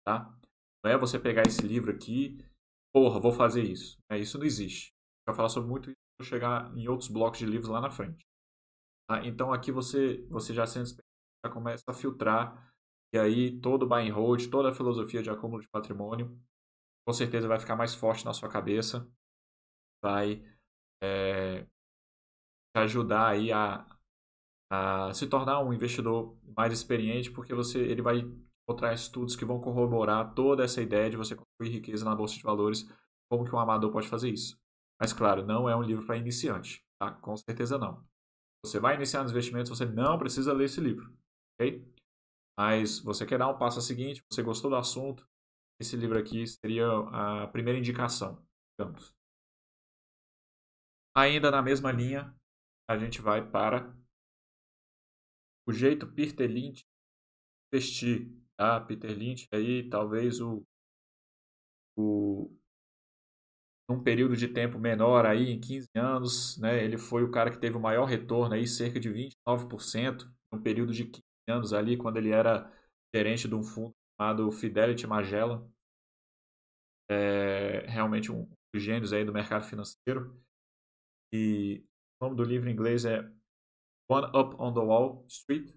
tá? 0.07 0.35
Não 0.83 0.91
é 0.91 0.97
você 0.97 1.19
pegar 1.19 1.43
esse 1.43 1.61
livro 1.61 1.91
aqui 1.91 2.39
porra, 2.93 3.21
vou 3.21 3.33
fazer 3.33 3.63
isso. 3.63 3.99
É, 4.11 4.19
isso 4.19 4.39
não 4.39 4.47
existe. 4.47 4.93
Vai 5.27 5.37
falar 5.37 5.49
sobre 5.49 5.69
muito 5.69 5.91
isso 5.91 5.99
vou 6.19 6.27
chegar 6.27 6.77
em 6.77 6.89
outros 6.89 7.09
blocos 7.09 7.39
de 7.39 7.47
livros 7.47 7.69
lá 7.69 7.81
na 7.81 7.91
frente. 7.91 8.27
Tá? 9.09 9.25
Então 9.25 9.53
aqui 9.53 9.71
você, 9.71 10.27
você 10.29 10.53
já 10.53 10.67
sendo 10.67 10.89
já 11.45 11.53
começa 11.53 11.85
a 11.87 11.95
filtrar 11.95 12.73
e 13.15 13.19
aí 13.19 13.61
todo 13.61 13.85
o 13.85 13.87
buy 13.87 14.09
and 14.09 14.15
hold, 14.15 14.51
toda 14.51 14.71
a 14.71 14.75
filosofia 14.75 15.23
de 15.23 15.31
acúmulo 15.31 15.63
de 15.63 15.69
patrimônio 15.69 16.37
com 17.07 17.13
certeza 17.13 17.47
vai 17.47 17.59
ficar 17.59 17.77
mais 17.77 17.95
forte 17.95 18.25
na 18.25 18.35
sua 18.35 18.51
cabeça, 18.51 19.09
vai 20.03 20.45
é, 21.01 21.63
te 21.63 22.79
ajudar 22.81 23.29
aí 23.29 23.53
a, 23.53 23.87
se 25.15 25.27
tornar 25.27 25.61
um 25.61 25.73
investidor 25.73 26.37
mais 26.57 26.73
experiente, 26.73 27.31
porque 27.31 27.55
você 27.55 27.79
ele 27.81 28.03
vai 28.03 28.19
encontrar 28.69 28.93
estudos 28.93 29.35
que 29.35 29.45
vão 29.45 29.61
corroborar 29.61 30.35
toda 30.35 30.65
essa 30.65 30.83
ideia 30.83 31.09
de 31.09 31.17
você 31.17 31.35
construir 31.35 31.71
riqueza 31.71 32.05
na 32.05 32.15
bolsa 32.15 32.35
de 32.35 32.43
valores, 32.43 32.87
como 33.31 33.45
que 33.45 33.55
um 33.55 33.59
amador 33.59 33.91
pode 33.91 34.09
fazer 34.09 34.31
isso. 34.31 34.59
Mas 35.01 35.13
claro, 35.13 35.45
não 35.47 35.69
é 35.69 35.77
um 35.77 35.83
livro 35.83 36.05
para 36.05 36.17
iniciante, 36.17 36.85
tá? 37.01 37.13
Com 37.13 37.37
certeza 37.37 37.79
não. 37.79 38.07
Você 38.65 38.79
vai 38.79 38.97
iniciar 38.97 39.23
nos 39.23 39.33
investimentos, 39.33 39.71
você 39.71 39.87
não 39.87 40.19
precisa 40.19 40.53
ler 40.53 40.65
esse 40.65 40.81
livro, 40.81 41.17
ok? 41.55 41.87
Mas 42.59 42.99
você 42.99 43.25
quer 43.25 43.39
dar 43.39 43.49
um 43.49 43.57
passo 43.57 43.81
seguinte, 43.81 44.23
você 44.29 44.43
gostou 44.43 44.69
do 44.69 44.77
assunto, 44.77 45.27
esse 45.81 45.97
livro 45.97 46.19
aqui 46.19 46.45
seria 46.47 46.87
a 47.13 47.47
primeira 47.47 47.79
indicação, 47.79 48.45
digamos. 48.77 49.15
Ainda 51.17 51.51
na 51.51 51.63
mesma 51.63 51.93
linha, 51.93 52.35
a 52.91 52.99
gente 52.99 53.21
vai 53.21 53.49
para 53.49 53.97
o 55.69 55.73
jeito 55.73 56.07
Peter 56.07 56.51
Lynch 56.51 56.83
investir. 57.71 58.33
Tá? 58.57 58.81
Peter 58.81 59.11
Lynch 59.11 59.47
aí, 59.53 59.89
talvez 59.89 60.41
o, 60.41 60.65
o 61.95 62.51
num 63.89 64.03
período 64.03 64.37
de 64.37 64.49
tempo 64.49 64.79
menor 64.79 65.27
aí, 65.27 65.51
em 65.51 65.61
15 65.61 65.89
anos, 65.95 66.59
né, 66.59 66.83
ele 66.83 66.99
foi 66.99 67.23
o 67.23 67.31
cara 67.31 67.51
que 67.51 67.59
teve 67.59 67.77
o 67.77 67.81
maior 67.81 68.05
retorno 68.05 68.55
aí, 68.55 68.67
cerca 68.67 69.01
de 69.01 69.11
29%, 69.11 70.31
num 70.53 70.61
período 70.61 70.93
de 70.93 71.05
15 71.05 71.25
anos 71.49 71.73
ali, 71.73 71.97
quando 71.97 72.19
ele 72.19 72.31
era 72.31 72.71
gerente 73.15 73.49
de 73.49 73.55
um 73.55 73.63
fundo 73.63 73.95
chamado 74.19 74.51
Fidelity 74.51 75.07
Magellan. 75.07 75.67
É 77.11 77.87
realmente 77.89 78.31
um 78.31 78.47
dos 78.75 78.83
gênios 78.83 79.13
aí 79.13 79.25
do 79.25 79.33
mercado 79.33 79.65
financeiro. 79.65 80.39
E 81.33 81.83
o 82.21 82.27
nome 82.27 82.37
do 82.37 82.45
livro 82.45 82.69
em 82.69 82.73
inglês 82.73 83.07
é 83.07 83.27
One 84.09 84.27
Up 84.29 84.57
on 84.59 84.73
the 84.73 84.81
Wall 84.81 85.25
Street. 85.29 85.75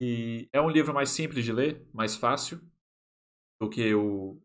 E 0.00 0.48
é 0.52 0.60
um 0.60 0.70
livro 0.70 0.94
mais 0.94 1.10
simples 1.10 1.44
de 1.44 1.52
ler, 1.52 1.86
mais 1.92 2.16
fácil 2.16 2.60
do 3.60 3.68
que 3.68 3.94
o 3.94 4.40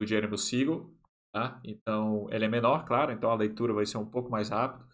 do 0.00 0.06
Jeremy 0.06 0.38
Siegel, 0.38 0.94
Tá? 1.32 1.60
Então, 1.62 2.26
ele 2.30 2.46
é 2.46 2.48
menor, 2.48 2.84
claro, 2.86 3.12
então 3.12 3.30
a 3.30 3.34
leitura 3.34 3.72
vai 3.72 3.84
ser 3.84 3.98
um 3.98 4.06
pouco 4.06 4.30
mais 4.30 4.48
rápido. 4.48 4.86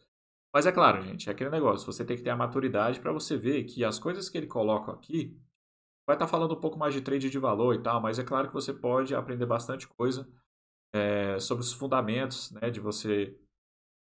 Mas 0.53 0.67
é 0.67 0.73
claro, 0.73 1.03
gente, 1.03 1.29
é 1.29 1.33
aquele 1.33 1.51
negócio, 1.51 1.87
você 1.87 2.05
tem 2.05 2.17
que 2.17 2.23
ter 2.23 2.31
a 2.31 2.37
maturidade 2.37 3.01
para 3.01 3.13
você 3.13 3.37
ver 3.37 3.65
que 3.65 3.85
as 3.85 3.99
coisas 3.99 4.29
que 4.29 4.39
ele 4.39 4.47
coloca 4.47 4.93
aqui 4.93 5.37
vai 6.07 6.17
estar 6.17 6.27
tá 6.27 6.31
falando 6.31 6.55
um 6.55 6.61
pouco 6.61 6.79
mais 6.79 6.95
de 6.95 7.01
trade 7.01 7.31
de 7.31 7.39
valor 7.39 7.75
e 7.75 7.83
tal, 7.83 8.01
mas 8.01 8.19
é 8.19 8.25
claro 8.25 8.49
que 8.49 8.55
você 8.55 8.73
pode 8.73 9.15
aprender 9.15 9.47
bastante 9.47 9.89
coisa 9.89 10.29
é, 10.95 11.39
sobre 11.41 11.65
os 11.65 11.73
fundamentos, 11.73 12.51
né, 12.53 12.71
de 12.71 12.81
você 12.81 13.37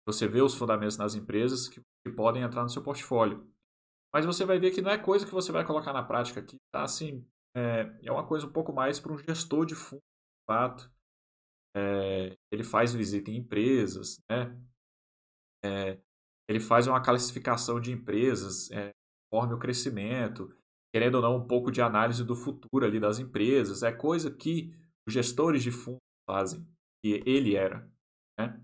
você 0.07 0.29
ver 0.29 0.43
os 0.43 0.55
fundamentos 0.55 0.97
nas 0.97 1.15
empresas 1.15 1.69
que, 1.69 1.81
que, 2.05 2.13
podem 2.13 2.43
entrar 2.43 2.63
no 2.63 2.69
seu 2.69 2.83
portfólio. 2.83 3.49
Mas 4.13 4.27
você 4.27 4.45
vai 4.45 4.59
ver 4.59 4.71
que 4.71 4.83
não 4.83 4.91
é 4.91 4.99
coisa 4.99 5.27
que 5.27 5.33
você 5.33 5.51
vai 5.51 5.65
colocar 5.65 5.93
na 5.93 6.03
prática 6.03 6.41
aqui, 6.41 6.57
tá? 6.73 6.85
Assim, 6.85 7.27
é, 7.57 7.91
é 8.03 8.13
uma 8.13 8.27
coisa 8.27 8.47
um 8.47 8.53
pouco 8.53 8.73
mais 8.73 9.01
para 9.01 9.13
um 9.13 9.19
gestor 9.19 9.67
de 9.67 9.75
fundo, 9.75 10.01
de 10.01 10.47
fato, 10.47 10.93
é, 11.77 12.37
ele 12.53 12.63
faz 12.63 12.95
visita 12.95 13.31
em 13.31 13.39
empresas, 13.39 14.23
né? 14.31 14.57
É, 15.65 15.99
ele 16.49 16.61
faz 16.61 16.87
uma 16.87 17.03
classificação 17.03 17.81
de 17.81 17.91
empresas 17.91 18.71
é, 18.71 18.93
conforme 19.31 19.55
o 19.55 19.59
crescimento, 19.59 20.55
querendo 20.95 21.17
ou 21.17 21.23
não, 21.23 21.37
um 21.37 21.47
pouco 21.47 21.73
de 21.73 21.81
análise 21.83 22.23
do 22.23 22.37
futuro 22.37 22.85
ali 22.85 23.01
das 23.01 23.19
empresas. 23.19 23.83
É 23.83 23.91
coisa 23.91 24.31
que 24.31 24.73
os 25.07 25.13
gestores 25.13 25.63
de 25.63 25.73
fundo 25.73 25.99
fazem, 26.29 26.65
que 27.03 27.23
ele 27.27 27.57
era, 27.57 27.91
né? 28.39 28.63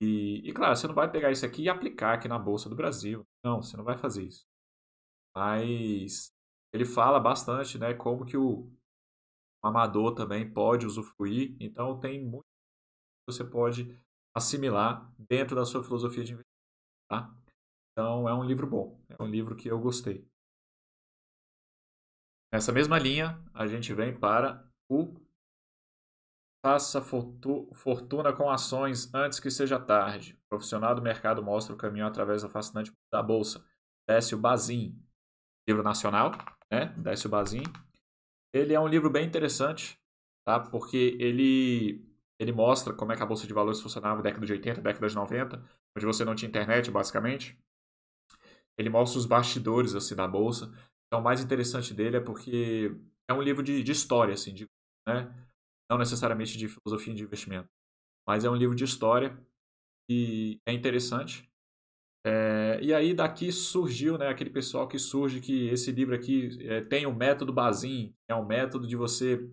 E, 0.00 0.42
e, 0.48 0.52
claro, 0.52 0.76
você 0.76 0.86
não 0.86 0.94
vai 0.94 1.10
pegar 1.10 1.30
isso 1.30 1.46
aqui 1.46 1.62
e 1.62 1.68
aplicar 1.68 2.14
aqui 2.14 2.28
na 2.28 2.38
Bolsa 2.38 2.68
do 2.68 2.76
Brasil. 2.76 3.26
Não, 3.44 3.62
você 3.62 3.76
não 3.76 3.84
vai 3.84 3.96
fazer 3.96 4.24
isso. 4.24 4.44
Mas 5.34 6.32
ele 6.72 6.84
fala 6.84 7.18
bastante, 7.18 7.78
né, 7.78 7.94
como 7.94 8.26
que 8.26 8.36
o, 8.36 8.70
amador 9.62 10.14
também 10.14 10.50
pode 10.50 10.86
usufruir. 10.86 11.56
Então, 11.60 11.98
tem 11.98 12.22
muito 12.22 12.44
que 12.44 13.32
você 13.32 13.44
pode 13.44 13.98
assimilar 14.34 15.12
dentro 15.18 15.56
da 15.56 15.64
sua 15.64 15.82
filosofia 15.82 16.24
de 16.24 16.32
investimento. 16.32 16.46
Tá? 17.08 17.34
Então, 17.92 18.28
é 18.28 18.34
um 18.34 18.44
livro 18.44 18.66
bom. 18.66 19.00
É 19.08 19.22
um 19.22 19.26
livro 19.26 19.56
que 19.56 19.68
eu 19.68 19.78
gostei. 19.80 20.26
Nessa 22.52 22.72
mesma 22.72 22.98
linha, 22.98 23.42
a 23.52 23.66
gente 23.66 23.92
vem 23.92 24.18
para 24.18 24.66
o 24.88 25.14
Faça 26.66 27.00
fortuna 27.00 28.32
com 28.32 28.50
ações 28.50 29.14
antes 29.14 29.38
que 29.38 29.52
seja 29.52 29.78
tarde. 29.78 30.36
O 30.46 30.48
profissional 30.48 30.96
do 30.96 31.00
mercado 31.00 31.40
mostra 31.40 31.72
o 31.72 31.78
caminho 31.78 32.04
através 32.04 32.42
do 32.42 32.48
fascinante 32.48 32.90
da 33.08 33.22
bolsa. 33.22 33.64
Décio 34.08 34.36
Bazin. 34.36 35.00
Livro 35.68 35.84
nacional, 35.84 36.32
né? 36.68 36.86
Décio 36.96 37.30
Bazin. 37.30 37.62
Ele 38.52 38.74
é 38.74 38.80
um 38.80 38.88
livro 38.88 39.08
bem 39.08 39.24
interessante, 39.24 39.96
tá? 40.44 40.58
Porque 40.58 41.16
ele 41.20 42.04
ele 42.36 42.50
mostra 42.50 42.92
como 42.92 43.12
é 43.12 43.16
que 43.16 43.22
a 43.22 43.26
bolsa 43.26 43.46
de 43.46 43.54
valores 43.54 43.80
funcionava 43.80 44.16
na 44.16 44.22
década 44.22 44.44
de 44.44 44.52
80, 44.52 44.80
década 44.80 45.08
de 45.08 45.14
90, 45.14 45.64
onde 45.96 46.04
você 46.04 46.24
não 46.24 46.34
tinha 46.34 46.48
internet, 46.48 46.90
basicamente. 46.90 47.56
Ele 48.76 48.90
mostra 48.90 49.20
os 49.20 49.24
bastidores 49.24 49.94
assim 49.94 50.16
da 50.16 50.26
bolsa. 50.26 50.74
Então, 51.06 51.20
o 51.20 51.22
mais 51.22 51.40
interessante 51.40 51.94
dele 51.94 52.16
é 52.16 52.20
porque 52.20 52.92
é 53.30 53.32
um 53.32 53.40
livro 53.40 53.62
de, 53.62 53.84
de 53.84 53.92
história, 53.92 54.34
assim, 54.34 54.52
de, 54.52 54.66
né? 55.06 55.32
Não 55.90 55.98
necessariamente 55.98 56.58
de 56.58 56.68
filosofia 56.68 57.14
de 57.14 57.22
investimento, 57.22 57.68
mas 58.26 58.44
é 58.44 58.50
um 58.50 58.56
livro 58.56 58.74
de 58.74 58.84
história 58.84 59.38
e 60.10 60.60
é 60.66 60.72
interessante. 60.72 61.48
É, 62.26 62.80
e 62.82 62.92
aí 62.92 63.14
daqui 63.14 63.52
surgiu 63.52 64.18
né, 64.18 64.28
aquele 64.28 64.50
pessoal 64.50 64.88
que 64.88 64.98
surge 64.98 65.40
que 65.40 65.68
esse 65.68 65.92
livro 65.92 66.14
aqui 66.14 66.58
é, 66.68 66.80
tem 66.80 67.06
o 67.06 67.14
método 67.14 67.52
Bazin, 67.52 68.12
é 68.28 68.34
um 68.34 68.44
método 68.44 68.86
de 68.86 68.96
você 68.96 69.48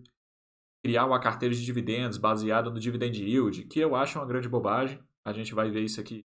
criar 0.84 1.06
uma 1.06 1.20
carteira 1.20 1.54
de 1.54 1.64
dividendos 1.64 2.18
baseada 2.18 2.68
no 2.68 2.78
dividend 2.78 3.16
yield, 3.16 3.64
que 3.64 3.78
eu 3.78 3.94
acho 3.94 4.18
uma 4.18 4.26
grande 4.26 4.48
bobagem. 4.48 5.02
A 5.24 5.32
gente 5.32 5.54
vai 5.54 5.70
ver 5.70 5.82
isso 5.82 6.00
aqui 6.00 6.24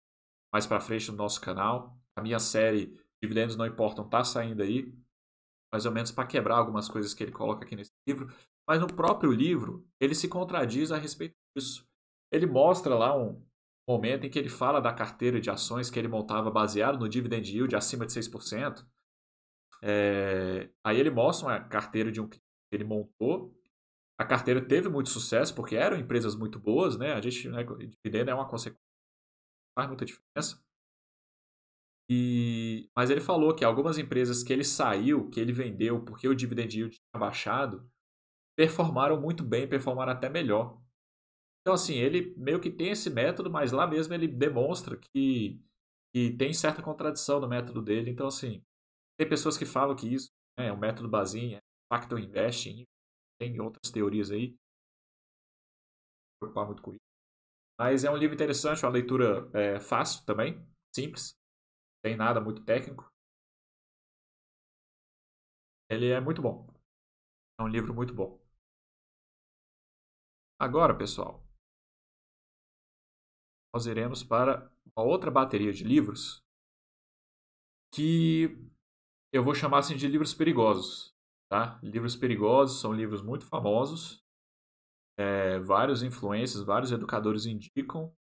mais 0.53 0.67
para 0.67 0.81
frente 0.81 1.11
no 1.11 1.17
nosso 1.17 1.41
canal. 1.41 1.99
A 2.17 2.23
minha 2.23 2.39
série 2.39 2.99
Dividendos 3.23 3.57
Não 3.57 3.67
Importam 3.67 4.07
está 4.07 4.25
saindo 4.25 4.63
aí, 4.63 4.95
mais 5.71 5.85
ou 5.85 5.93
menos 5.93 6.11
para 6.11 6.27
quebrar 6.27 6.57
algumas 6.57 6.89
coisas 6.89 7.13
que 7.13 7.23
ele 7.23 7.33
coloca 7.33 7.67
aqui 7.67 7.77
nesse 7.77 7.93
livro. 8.09 8.33
Mas 8.69 8.81
no 8.81 8.87
próprio 8.87 9.31
livro, 9.31 9.87
ele 10.01 10.15
se 10.15 10.29
contradiz 10.29 10.91
a 10.91 10.99
respeito 10.99 11.35
disso. 11.57 11.87
Ele 12.33 12.47
mostra 12.47 12.95
lá 12.97 13.17
um, 13.17 13.41
momento 13.89 14.27
em 14.27 14.31
que 14.31 14.39
ele 14.39 14.49
fala 14.49 14.81
da 14.81 14.93
carteira 14.93 15.41
de 15.41 15.49
ações 15.49 15.89
que 15.89 15.99
ele 15.99 16.09
montava 16.09 16.51
baseado 16.51 16.99
no 16.99 17.09
dividend 17.09 17.49
yield 17.49 17.77
acima 17.77 18.05
de 18.05 18.13
6%. 18.13 18.85
É, 19.83 20.71
aí 20.85 20.99
ele 20.99 21.11
mostra 21.11 21.49
uma 21.49 21.61
carteira 21.61 22.11
de 22.11 22.21
um 22.21 22.29
que 22.29 22.41
ele 22.73 22.85
montou. 22.85 23.55
A 24.19 24.25
carteira 24.25 24.67
teve 24.67 24.89
muito 24.89 25.11
sucesso 25.11 25.55
porque 25.55 25.77
eram 25.77 25.97
empresas 25.97 26.35
muito 26.35 26.59
boas, 26.59 26.99
né? 26.99 27.13
A 27.13 27.21
gente, 27.21 27.49
né, 27.49 27.65
dividendo 27.65 28.31
é 28.31 28.35
uma 28.35 28.49
consequência, 28.49 28.83
faz 29.79 29.89
muita 29.89 30.05
diferença. 30.05 30.61
E, 32.11 32.89
mas 32.97 33.11
ele 33.11 33.21
falou 33.21 33.55
que 33.55 33.65
algumas 33.65 33.99
empresas 33.99 34.43
que 34.43 34.53
ele 34.53 34.65
saiu, 34.65 35.29
que 35.29 35.39
ele 35.39 35.53
vendeu 35.53 36.05
porque 36.05 36.27
o 36.27 36.35
dividend 36.35 36.77
yield 36.77 36.95
tinha 36.95 37.21
baixado, 37.21 37.89
performaram 38.57 39.21
muito 39.21 39.45
bem, 39.45 39.69
performaram 39.69 40.13
até 40.13 40.29
melhor. 40.29 40.81
Então, 41.61 41.75
assim, 41.75 41.95
ele 41.95 42.35
meio 42.37 42.61
que 42.61 42.71
tem 42.71 42.91
esse 42.91 43.11
método, 43.11 43.51
mas 43.51 43.73
lá 43.73 43.87
mesmo 43.87 44.15
ele 44.15 44.29
demonstra 44.29 44.97
que, 44.97 45.61
que 46.15 46.33
tem 46.37 46.53
certa 46.53 46.83
contradição 46.83 47.41
no 47.41 47.49
método 47.49 47.83
dele. 47.83 48.11
Então, 48.11 48.29
assim, 48.29 48.63
tem 49.19 49.29
pessoas 49.29 49.59
que 49.59 49.67
falam 49.67 49.97
que 49.97 50.13
isso 50.13 50.31
né, 50.59 50.69
é 50.69 50.73
um 50.73 50.79
método 50.79 51.09
basinha, 51.09 51.59
factor 51.93 52.21
investing, 52.21 52.87
tem 53.41 53.61
outras 53.61 53.91
teorias 53.93 54.31
aí. 54.31 54.57
Preocupar 56.41 56.67
muito 56.67 56.83
com 56.83 56.93
isso. 56.93 57.01
Mas 57.79 58.05
é 58.05 58.11
um 58.11 58.17
livro 58.17 58.35
interessante, 58.35 58.85
uma 58.85 58.93
leitura 58.93 59.51
é, 59.55 59.81
fácil 59.81 60.25
também, 60.25 60.65
simples, 60.95 61.35
tem 62.03 62.17
nada 62.17 62.41
muito 62.41 62.65
técnico. 62.65 63.11
Ele 65.91 66.11
é 66.11 66.21
muito 66.21 66.41
bom. 66.41 66.67
É 67.59 67.63
um 67.63 67.69
livro 67.69 67.95
muito 67.95 68.15
bom. 68.15 68.46
Agora, 70.59 70.97
pessoal, 70.97 71.45
nós 73.75 73.87
iremos 73.87 74.25
para 74.25 74.73
uma 74.97 75.05
outra 75.05 75.31
bateria 75.31 75.71
de 75.71 75.85
livros 75.85 76.43
que 77.93 78.59
eu 79.33 79.45
vou 79.45 79.55
chamar 79.55 79.81
assim 79.81 79.97
de 79.97 80.09
livros 80.09 80.33
perigosos. 80.33 81.15
Tá? 81.49 81.79
Livros 81.83 82.17
perigosos 82.17 82.81
são 82.81 82.93
livros 82.93 83.23
muito 83.23 83.45
famosos, 83.47 84.25
é, 85.19 85.59
vários 85.61 86.03
influencers, 86.03 86.65
vários 86.65 86.91
educadores 86.91 87.47
indicam, 87.47 88.15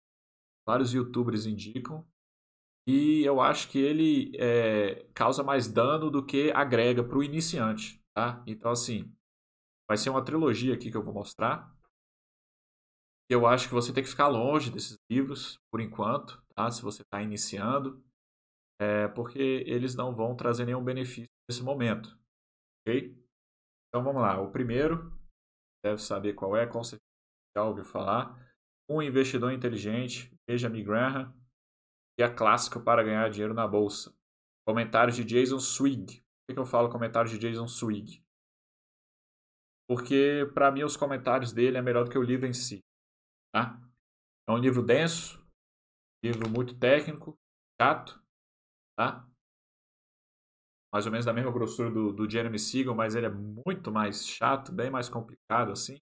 vários 0.66 0.92
youtubers 0.92 1.46
indicam, 1.46 2.06
e 2.86 3.22
eu 3.24 3.40
acho 3.40 3.70
que 3.70 3.78
ele 3.78 4.32
é, 4.36 5.06
causa 5.14 5.42
mais 5.42 5.68
dano 5.68 6.10
do 6.10 6.24
que 6.24 6.50
agrega 6.52 7.02
para 7.02 7.16
o 7.16 7.22
iniciante. 7.22 8.02
Tá? 8.12 8.42
Então, 8.46 8.70
assim, 8.70 9.10
vai 9.88 9.96
ser 9.96 10.10
uma 10.10 10.24
trilogia 10.24 10.74
aqui 10.74 10.90
que 10.90 10.96
eu 10.96 11.02
vou 11.02 11.14
mostrar. 11.14 11.74
Eu 13.28 13.46
acho 13.46 13.68
que 13.68 13.74
você 13.74 13.92
tem 13.92 14.02
que 14.02 14.10
ficar 14.10 14.28
longe 14.28 14.70
desses 14.70 14.98
livros, 15.10 15.58
por 15.70 15.80
enquanto, 15.80 16.42
tá? 16.54 16.70
se 16.70 16.82
você 16.82 17.02
está 17.02 17.22
iniciando, 17.22 18.04
é, 18.80 19.08
porque 19.08 19.64
eles 19.66 19.94
não 19.94 20.14
vão 20.14 20.36
trazer 20.36 20.66
nenhum 20.66 20.84
benefício 20.84 21.30
nesse 21.48 21.62
momento. 21.62 22.18
Ok? 22.80 23.16
Então 23.88 24.04
vamos 24.04 24.20
lá. 24.20 24.40
O 24.40 24.50
primeiro, 24.50 25.12
deve 25.84 26.02
saber 26.02 26.34
qual 26.34 26.56
é, 26.56 26.66
com 26.66 26.82
certeza 26.82 27.04
já 27.56 27.64
ouviu 27.64 27.84
falar. 27.84 28.36
Um 28.90 29.00
investidor 29.00 29.52
inteligente, 29.52 30.34
Benjamin 30.46 30.84
Graham, 30.84 31.34
e 32.18 32.22
a 32.22 32.32
clássica 32.32 32.78
para 32.80 33.02
ganhar 33.02 33.30
dinheiro 33.30 33.54
na 33.54 33.66
bolsa. 33.66 34.14
Comentários 34.66 35.16
de 35.16 35.24
Jason 35.24 35.58
Swig. 35.58 36.22
Por 36.46 36.54
que 36.54 36.60
eu 36.60 36.66
falo 36.66 36.90
comentários 36.90 37.32
de 37.32 37.38
Jason 37.38 37.66
Swig? 37.66 38.22
Porque, 39.88 40.50
para 40.54 40.70
mim, 40.70 40.82
os 40.82 40.96
comentários 40.96 41.52
dele 41.52 41.76
é 41.76 41.82
melhor 41.82 42.04
do 42.04 42.10
que 42.10 42.18
o 42.18 42.22
livro 42.22 42.46
em 42.46 42.52
si. 42.52 42.80
Tá? 43.54 43.80
É 44.48 44.52
um 44.52 44.58
livro 44.58 44.84
denso, 44.84 45.40
livro 46.24 46.50
muito 46.50 46.76
técnico, 46.76 47.38
chato, 47.80 48.20
tá? 48.98 49.24
Mais 50.92 51.06
ou 51.06 51.12
menos 51.12 51.24
da 51.24 51.32
mesma 51.32 51.52
grossura 51.52 51.88
do, 51.88 52.12
do 52.12 52.28
Jeremy 52.28 52.58
Siegel, 52.58 52.96
mas 52.96 53.14
ele 53.14 53.26
é 53.26 53.30
muito 53.30 53.92
mais 53.92 54.26
chato, 54.26 54.72
bem 54.72 54.90
mais 54.90 55.08
complicado, 55.08 55.70
assim. 55.70 56.00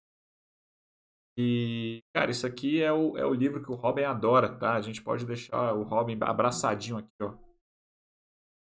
E, 1.37 2.03
cara, 2.11 2.31
isso 2.31 2.47
aqui 2.47 2.81
é 2.81 2.91
o, 2.91 3.15
é 3.15 3.25
o 3.25 3.35
livro 3.35 3.63
que 3.63 3.71
o 3.71 3.75
Robin 3.75 4.03
adora, 4.03 4.57
tá? 4.57 4.73
A 4.73 4.81
gente 4.81 5.03
pode 5.03 5.23
deixar 5.23 5.75
o 5.75 5.83
Robin 5.83 6.17
abraçadinho 6.23 6.97
aqui, 6.97 7.11
ó. 7.21 7.33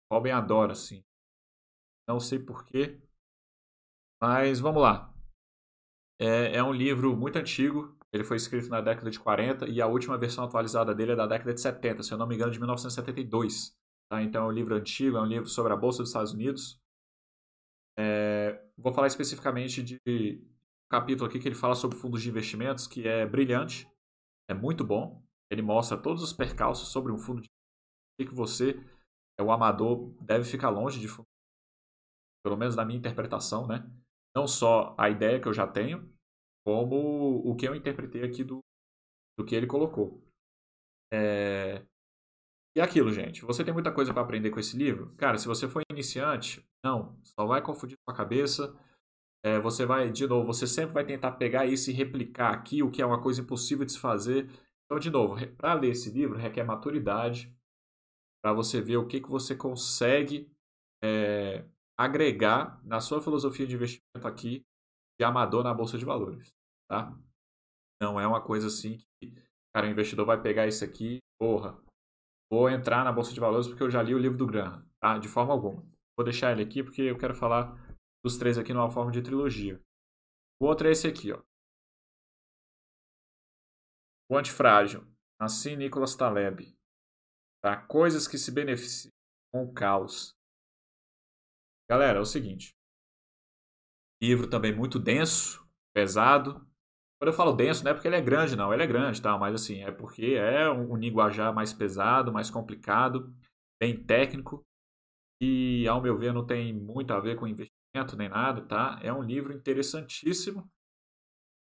O 0.10 0.16
Robin 0.16 0.32
adora, 0.32 0.72
assim. 0.72 1.04
Não 2.08 2.20
sei 2.20 2.40
porquê. 2.40 3.00
Mas 4.20 4.60
vamos 4.60 4.82
lá. 4.82 5.14
É, 6.20 6.58
é 6.58 6.64
um 6.64 6.74
livro 6.74 7.16
muito 7.16 7.38
antigo. 7.38 8.00
Ele 8.13 8.24
foi 8.24 8.38
escrito 8.38 8.68
na 8.70 8.82
década 8.82 9.10
de 9.10 9.20
40 9.20 9.70
e 9.70 9.82
a 9.82 9.88
última 9.88 10.18
versão 10.18 10.44
atualizada 10.44 10.94
dele 10.94 11.13
é 11.13 11.15
da 11.15 11.25
década 11.25 11.53
de 11.53 11.62
70, 11.62 12.03
se 12.03 12.13
eu 12.13 12.18
não 12.18 12.27
me 12.27 12.36
engano, 12.36 12.51
de 12.51 12.60
1972. 12.60 13.74
Tá? 14.10 14.22
Então 14.22 14.44
é 14.44 14.48
um 14.48 14.51
livro 14.51 14.75
antigo, 14.75 15.18
é 15.18 15.22
um 15.22 15.25
livro 15.25 15.48
sobre 15.48 15.72
a 15.72 15.77
Bolsa 15.77 16.00
dos 16.00 16.10
Estados 16.10 16.34
Unidos. 16.34 16.82
É, 17.98 18.62
vou 18.77 18.94
falar 18.94 19.08
especificamente 19.08 19.82
de 19.82 20.44
capítulo 20.89 21.30
aqui 21.30 21.39
que 21.39 21.48
ele 21.48 21.56
fala 21.56 21.74
sobre 21.74 21.98
fundos 21.98 22.22
de 22.22 22.30
investimentos, 22.30 22.86
que 22.86 23.08
é 23.08 23.25
brilhante, 23.25 23.89
é 24.50 24.53
muito 24.53 24.84
bom. 24.84 25.24
Ele 25.50 25.62
mostra 25.62 25.98
todos 25.98 26.22
os 26.22 26.34
percalços 26.34 26.89
sobre 26.89 27.13
um 27.13 27.18
fundo 27.18 27.41
de 27.41 28.25
que 28.25 28.34
você, 28.34 28.77
é 29.39 29.44
o 29.44 29.51
amador, 29.51 30.13
deve 30.22 30.44
ficar 30.44 30.70
longe 30.70 31.00
de 31.00 31.08
fundo, 31.08 31.27
pelo 32.44 32.58
menos 32.58 32.75
na 32.75 32.84
minha 32.84 33.00
interpretação, 33.00 33.65
né? 33.65 33.89
Não 34.36 34.48
só 34.48 34.96
a 34.98 35.10
ideia 35.10 35.39
que 35.39 35.48
eu 35.48 35.53
já 35.53 35.65
tenho, 35.65 36.13
como 36.65 37.41
o 37.48 37.56
que 37.56 37.68
eu 37.68 37.75
interpretei 37.75 38.24
aqui 38.24 38.44
do, 38.44 38.60
do 39.38 39.46
que 39.46 39.56
ele 39.56 39.68
colocou. 39.68 40.22
É... 41.13 41.86
E 42.75 42.80
aquilo, 42.80 43.12
gente. 43.12 43.44
Você 43.44 43.63
tem 43.63 43.74
muita 43.74 43.91
coisa 43.91 44.13
para 44.13 44.22
aprender 44.22 44.50
com 44.50 44.60
esse 44.60 44.77
livro? 44.77 45.13
Cara, 45.18 45.38
se 45.38 45.48
você 45.48 45.68
for 45.68 45.84
iniciante, 45.91 46.65
não. 46.84 47.20
Só 47.24 47.46
vai 47.46 47.62
confundir 47.62 47.98
com 48.06 48.12
a 48.12 48.15
cabeça 48.15 48.74
é, 49.44 49.60
você 49.60 49.86
vai, 49.86 50.12
de 50.12 50.27
novo, 50.27 50.46
você 50.46 50.68
sempre 50.68 50.94
vai 50.94 51.06
tentar 51.06 51.32
pegar 51.32 51.65
isso 51.65 51.89
e 51.89 51.94
replicar 51.94 52.53
aqui, 52.53 52.84
o 52.84 52.91
que 52.91 53.01
é 53.01 53.06
uma 53.06 53.22
coisa 53.22 53.41
impossível 53.41 53.86
de 53.86 53.91
se 53.91 54.00
fazer. 54.00 54.48
Então, 54.86 55.00
de 55.00 55.10
novo, 55.10 55.36
para 55.58 55.74
ler 55.74 55.91
esse 55.91 56.12
livro 56.12 56.38
requer 56.38 56.63
maturidade, 56.63 57.56
para 58.43 58.54
você 58.54 58.80
ver 58.82 58.97
o 58.97 59.08
que, 59.08 59.19
que 59.19 59.30
você 59.30 59.56
consegue 59.56 60.52
é, 61.04 61.65
agregar 61.97 62.80
na 62.86 63.00
sua 63.00 63.21
filosofia 63.21 63.65
de 63.65 63.76
investimento 63.76 64.28
aqui 64.28 64.63
de 65.21 65.25
amador 65.25 65.63
na 65.63 65.71
Bolsa 65.71 65.99
de 65.99 66.03
Valores. 66.03 66.51
Tá? 66.89 67.15
Não 68.01 68.19
é 68.19 68.25
uma 68.25 68.43
coisa 68.43 68.65
assim 68.65 68.97
que 69.19 69.31
cara, 69.71 69.86
o 69.86 69.89
investidor 69.91 70.25
vai 70.25 70.41
pegar 70.41 70.65
isso 70.65 70.84
aqui, 70.84 71.19
porra, 71.39 71.79
vou 72.51 72.67
entrar 72.67 73.03
na 73.03 73.12
Bolsa 73.12 73.31
de 73.31 73.39
Valores 73.39 73.67
porque 73.67 73.84
eu 73.84 73.91
já 73.91 74.01
li 74.01 74.15
o 74.15 74.17
livro 74.17 74.36
do 74.36 74.47
Graham. 74.47 74.84
Tá? 74.99 75.19
De 75.19 75.27
forma 75.27 75.53
alguma. 75.53 75.84
Vou 76.17 76.25
deixar 76.25 76.51
ele 76.51 76.63
aqui 76.63 76.84
porque 76.84 77.03
eu 77.03 77.19
quero 77.19 77.36
falar 77.36 77.71
dos 78.25 78.39
três 78.39 78.57
aqui 78.57 78.73
numa 78.73 78.89
forma 78.89 79.12
de 79.12 79.21
trilogia. 79.21 79.79
O 80.60 80.65
outro 80.65 80.88
é 80.88 80.91
esse 80.91 81.07
aqui, 81.07 81.31
ó. 81.31 81.39
O 84.27 84.36
antifrágil. 84.36 85.05
Nassim 85.39 85.75
Nicholas 85.75 86.15
Taleb. 86.15 86.75
Tá? 87.63 87.86
Coisas 87.86 88.27
que 88.27 88.39
se 88.39 88.51
beneficiam 88.51 89.12
com 89.53 89.65
o 89.65 89.71
caos. 89.73 90.34
Galera, 91.88 92.17
é 92.17 92.21
o 92.21 92.25
seguinte. 92.25 92.71
Livro 94.21 94.47
também 94.47 94.75
muito 94.75 94.99
denso, 94.99 95.65
pesado. 95.93 96.65
Quando 97.19 97.29
eu 97.29 97.34
falo 97.34 97.53
denso, 97.53 97.84
não 97.84 97.91
é 97.91 97.93
porque 97.93 98.07
ele 98.07 98.15
é 98.15 98.21
grande, 98.21 98.55
não. 98.55 98.73
Ele 98.73 98.84
é 98.84 98.88
grande, 98.88 99.21
tá? 99.21 99.38
Mas 99.38 99.55
assim, 99.55 99.81
é 99.84 99.91
porque 99.91 100.36
é 100.36 100.69
um 100.69 100.95
linguajar 100.95 101.53
mais 101.53 101.73
pesado, 101.73 102.31
mais 102.31 102.49
complicado, 102.49 103.34
bem 103.79 103.97
técnico. 103.97 104.63
E, 105.41 105.88
ao 105.88 106.01
meu 106.01 106.17
ver, 106.17 106.34
não 106.34 106.45
tem 106.45 106.71
muito 106.71 107.12
a 107.13 107.19
ver 107.19 107.36
com 107.36 107.47
investimento 107.47 108.15
nem 108.15 108.29
nada, 108.29 108.62
tá? 108.62 108.99
É 109.01 109.12
um 109.12 109.23
livro 109.23 109.53
interessantíssimo 109.53 110.69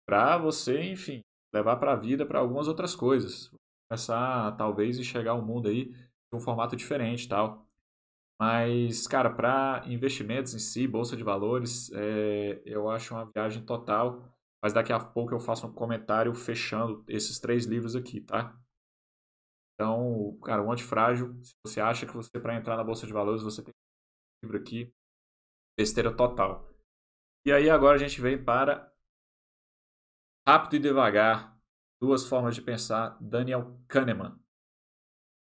para 0.07 0.37
você, 0.37 0.83
enfim, 0.90 1.22
levar 1.54 1.76
para 1.76 1.92
a 1.92 1.96
vida 1.96 2.26
para 2.26 2.38
algumas 2.38 2.68
outras 2.68 2.94
coisas. 2.94 3.50
Começar, 3.88 4.52
talvez, 4.57 4.98
enxergar 4.98 5.35
o 5.35 5.42
mundo 5.42 5.68
aí 5.68 5.87
de 5.87 6.35
um 6.35 6.40
formato 6.40 6.76
diferente 6.76 7.28
tal. 7.28 7.66
Mas, 8.40 9.07
cara, 9.07 9.31
para 9.31 9.83
investimentos 9.87 10.55
em 10.55 10.59
si, 10.59 10.87
bolsa 10.87 11.16
de 11.16 11.23
valores, 11.23 11.90
é, 11.92 12.62
eu 12.64 12.90
acho 12.90 13.14
uma 13.14 13.25
viagem 13.25 13.64
total. 13.64 14.29
Mas 14.62 14.73
daqui 14.73 14.92
a 14.92 14.99
pouco 14.99 15.35
eu 15.35 15.40
faço 15.40 15.66
um 15.66 15.73
comentário 15.73 16.35
fechando 16.35 17.05
esses 17.07 17.38
três 17.38 17.66
livros 17.66 17.94
aqui, 17.94 18.20
tá? 18.20 18.59
Então, 19.75 20.38
cara, 20.42 20.62
o 20.62 20.73
antifrágil, 20.73 21.38
se 21.42 21.55
você 21.64 21.81
acha 21.81 22.07
que 22.07 22.14
você, 22.14 22.31
para 22.40 22.57
entrar 22.57 22.77
na 22.77 22.85
bolsa 22.85 23.07
de 23.07 23.12
valores, 23.12 23.42
você 23.42 23.62
tem 23.62 23.73
um 23.73 24.47
livro 24.47 24.59
aqui, 24.59 24.92
Besteira 25.77 26.16
total. 26.16 26.73
E 27.44 27.53
aí 27.53 27.68
agora 27.68 27.97
a 27.97 27.99
gente 27.99 28.20
vem 28.20 28.42
para 28.42 28.92
Rápido 30.47 30.77
e 30.77 30.79
Devagar. 30.79 31.59
Duas 32.01 32.27
formas 32.27 32.55
de 32.55 32.62
pensar. 32.62 33.18
Daniel 33.20 33.81
Kahneman. 33.88 34.38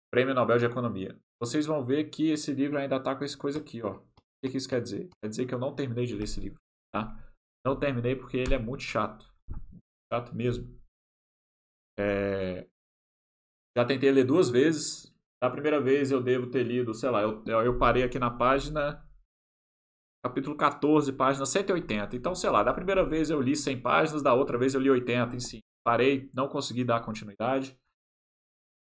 Prêmio 0.09 0.33
Nobel 0.33 0.57
de 0.57 0.65
Economia. 0.65 1.19
Vocês 1.41 1.65
vão 1.65 1.83
ver 1.83 2.11
que 2.11 2.29
esse 2.29 2.53
livro 2.53 2.77
ainda 2.77 2.97
está 2.97 3.15
com 3.15 3.23
essa 3.23 3.35
coisa 3.35 3.59
aqui, 3.59 3.81
ó. 3.81 3.95
O 3.97 4.49
que, 4.49 4.57
isso 4.57 4.69
quer 4.69 4.79
dizer? 4.79 5.09
Quer 5.21 5.29
dizer 5.29 5.47
que 5.47 5.53
eu 5.53 5.59
não 5.59 5.75
terminei 5.75 6.05
de 6.05 6.15
ler 6.15 6.25
esse 6.25 6.39
livro, 6.39 6.59
tá? 6.93 7.17
Não 7.65 7.77
terminei 7.77 8.15
porque 8.15 8.37
ele 8.37 8.53
é 8.53 8.59
muito 8.59 8.83
chato. 8.83 9.25
Chato 10.13 10.35
mesmo. 10.35 10.79
É... 11.99 12.67
Já 13.75 13.85
tentei 13.85 14.11
ler 14.11 14.25
duas 14.25 14.49
vezes. 14.49 15.11
Na 15.41 15.49
primeira 15.49 15.81
vez 15.81 16.11
eu 16.11 16.21
devo 16.21 16.51
ter 16.51 16.63
lido, 16.63 16.93
sei 16.93 17.09
lá, 17.09 17.23
eu, 17.23 17.43
eu 17.45 17.77
parei 17.79 18.03
aqui 18.03 18.19
na 18.19 18.29
página 18.29 19.03
capítulo 20.23 20.55
14, 20.55 21.13
página 21.13 21.45
180. 21.45 22.15
Então, 22.15 22.35
sei 22.35 22.51
lá, 22.51 22.61
da 22.61 22.73
primeira 22.73 23.03
vez 23.03 23.31
eu 23.31 23.41
li 23.41 23.55
100 23.55 23.81
páginas, 23.81 24.21
da 24.21 24.33
outra 24.35 24.57
vez 24.57 24.75
eu 24.75 24.81
li 24.81 24.89
80 24.89 25.35
em 25.35 25.39
si. 25.39 25.59
Parei, 25.83 26.29
não 26.33 26.47
consegui 26.47 26.83
dar 26.83 27.03
continuidade. 27.03 27.75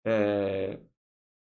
É... 0.06 0.80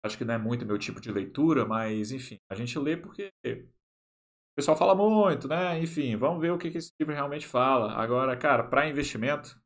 Acho 0.05 0.17
que 0.17 0.25
não 0.25 0.35
é 0.35 0.39
muito 0.39 0.65
meu 0.65 0.79
tipo 0.79 1.01
de 1.01 1.11
leitura, 1.11 1.65
mas 1.67 2.13
enfim, 2.13 2.39
a 2.51 2.55
gente 2.55 2.79
lê 2.79 2.97
porque 2.97 3.33
o 3.45 4.57
pessoal 4.57 4.77
fala 4.77 4.95
muito, 4.95 5.49
né? 5.49 5.79
Enfim, 5.81 6.17
vamos 6.17 6.41
ver 6.41 6.53
o 6.53 6.59
que 6.59 6.69
esse 6.69 6.93
livro 7.01 7.15
realmente 7.15 7.47
fala. 7.47 7.93
Agora, 7.95 8.37
cara, 8.37 8.65
para 8.65 8.89
investimento, 8.89 9.61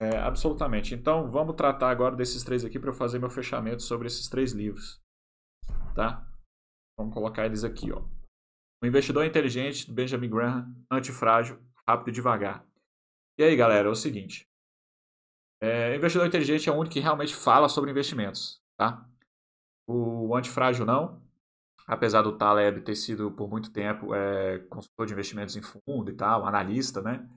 é, 0.00 0.16
absolutamente. 0.18 0.94
Então, 0.94 1.30
vamos 1.30 1.54
tratar 1.56 1.90
agora 1.90 2.14
desses 2.14 2.42
três 2.42 2.64
aqui 2.64 2.78
para 2.78 2.90
eu 2.90 2.94
fazer 2.94 3.18
meu 3.18 3.30
fechamento 3.30 3.82
sobre 3.82 4.06
esses 4.06 4.28
três 4.28 4.52
livros, 4.52 5.00
tá? 5.94 6.26
Vamos 6.98 7.14
colocar 7.14 7.46
eles 7.46 7.64
aqui, 7.64 7.92
ó. 7.92 8.04
O 8.82 8.86
Investidor 8.86 9.24
Inteligente, 9.24 9.86
do 9.86 9.94
Benjamin 9.94 10.28
Graham, 10.28 10.74
Antifrágil, 10.90 11.58
Rápido 11.88 12.08
e 12.08 12.12
Devagar. 12.12 12.66
E 13.38 13.44
aí, 13.44 13.56
galera, 13.56 13.88
é 13.88 13.90
o 13.90 13.94
seguinte. 13.94 14.46
É, 15.60 15.96
Investidor 15.96 16.26
Inteligente 16.26 16.68
é 16.68 16.72
o 16.72 16.76
único 16.76 16.92
que 16.92 17.00
realmente 17.00 17.34
fala 17.34 17.68
sobre 17.68 17.90
investimentos. 17.90 18.62
Tá? 18.78 19.08
O 19.86 20.34
Antifrágil 20.36 20.84
não. 20.84 21.22
Apesar 21.86 22.22
do 22.22 22.36
Taleb 22.36 22.80
ter 22.80 22.96
sido, 22.96 23.30
por 23.30 23.48
muito 23.48 23.72
tempo, 23.72 24.12
é, 24.14 24.58
consultor 24.68 25.06
de 25.06 25.12
investimentos 25.12 25.56
em 25.56 25.62
fundo 25.62 26.10
e 26.10 26.14
tal, 26.14 26.44
analista, 26.44 27.00
né? 27.00 27.28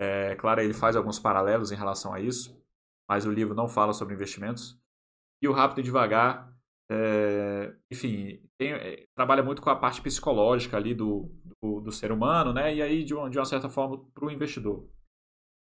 É, 0.00 0.34
claro, 0.34 0.60
ele 0.60 0.74
faz 0.74 0.96
alguns 0.96 1.20
paralelos 1.20 1.70
em 1.70 1.76
relação 1.76 2.12
a 2.12 2.20
isso, 2.20 2.60
mas 3.08 3.24
o 3.24 3.30
livro 3.30 3.54
não 3.54 3.68
fala 3.68 3.92
sobre 3.92 4.14
investimentos. 4.14 4.76
E 5.40 5.46
o 5.46 5.52
Rápido 5.52 5.80
e 5.80 5.82
Devagar 5.84 6.52
é, 6.94 7.74
enfim, 7.90 8.38
tem, 8.58 8.72
é, 8.72 9.06
trabalha 9.14 9.42
muito 9.42 9.62
com 9.62 9.70
a 9.70 9.76
parte 9.76 10.02
psicológica 10.02 10.76
ali 10.76 10.94
do, 10.94 11.30
do, 11.62 11.80
do 11.80 11.92
ser 11.92 12.12
humano, 12.12 12.52
né? 12.52 12.74
E 12.74 12.82
aí, 12.82 13.02
de 13.02 13.14
uma, 13.14 13.30
de 13.30 13.38
uma 13.38 13.44
certa 13.46 13.68
forma, 13.68 14.04
para 14.12 14.26
o 14.26 14.30
investidor. 14.30 14.86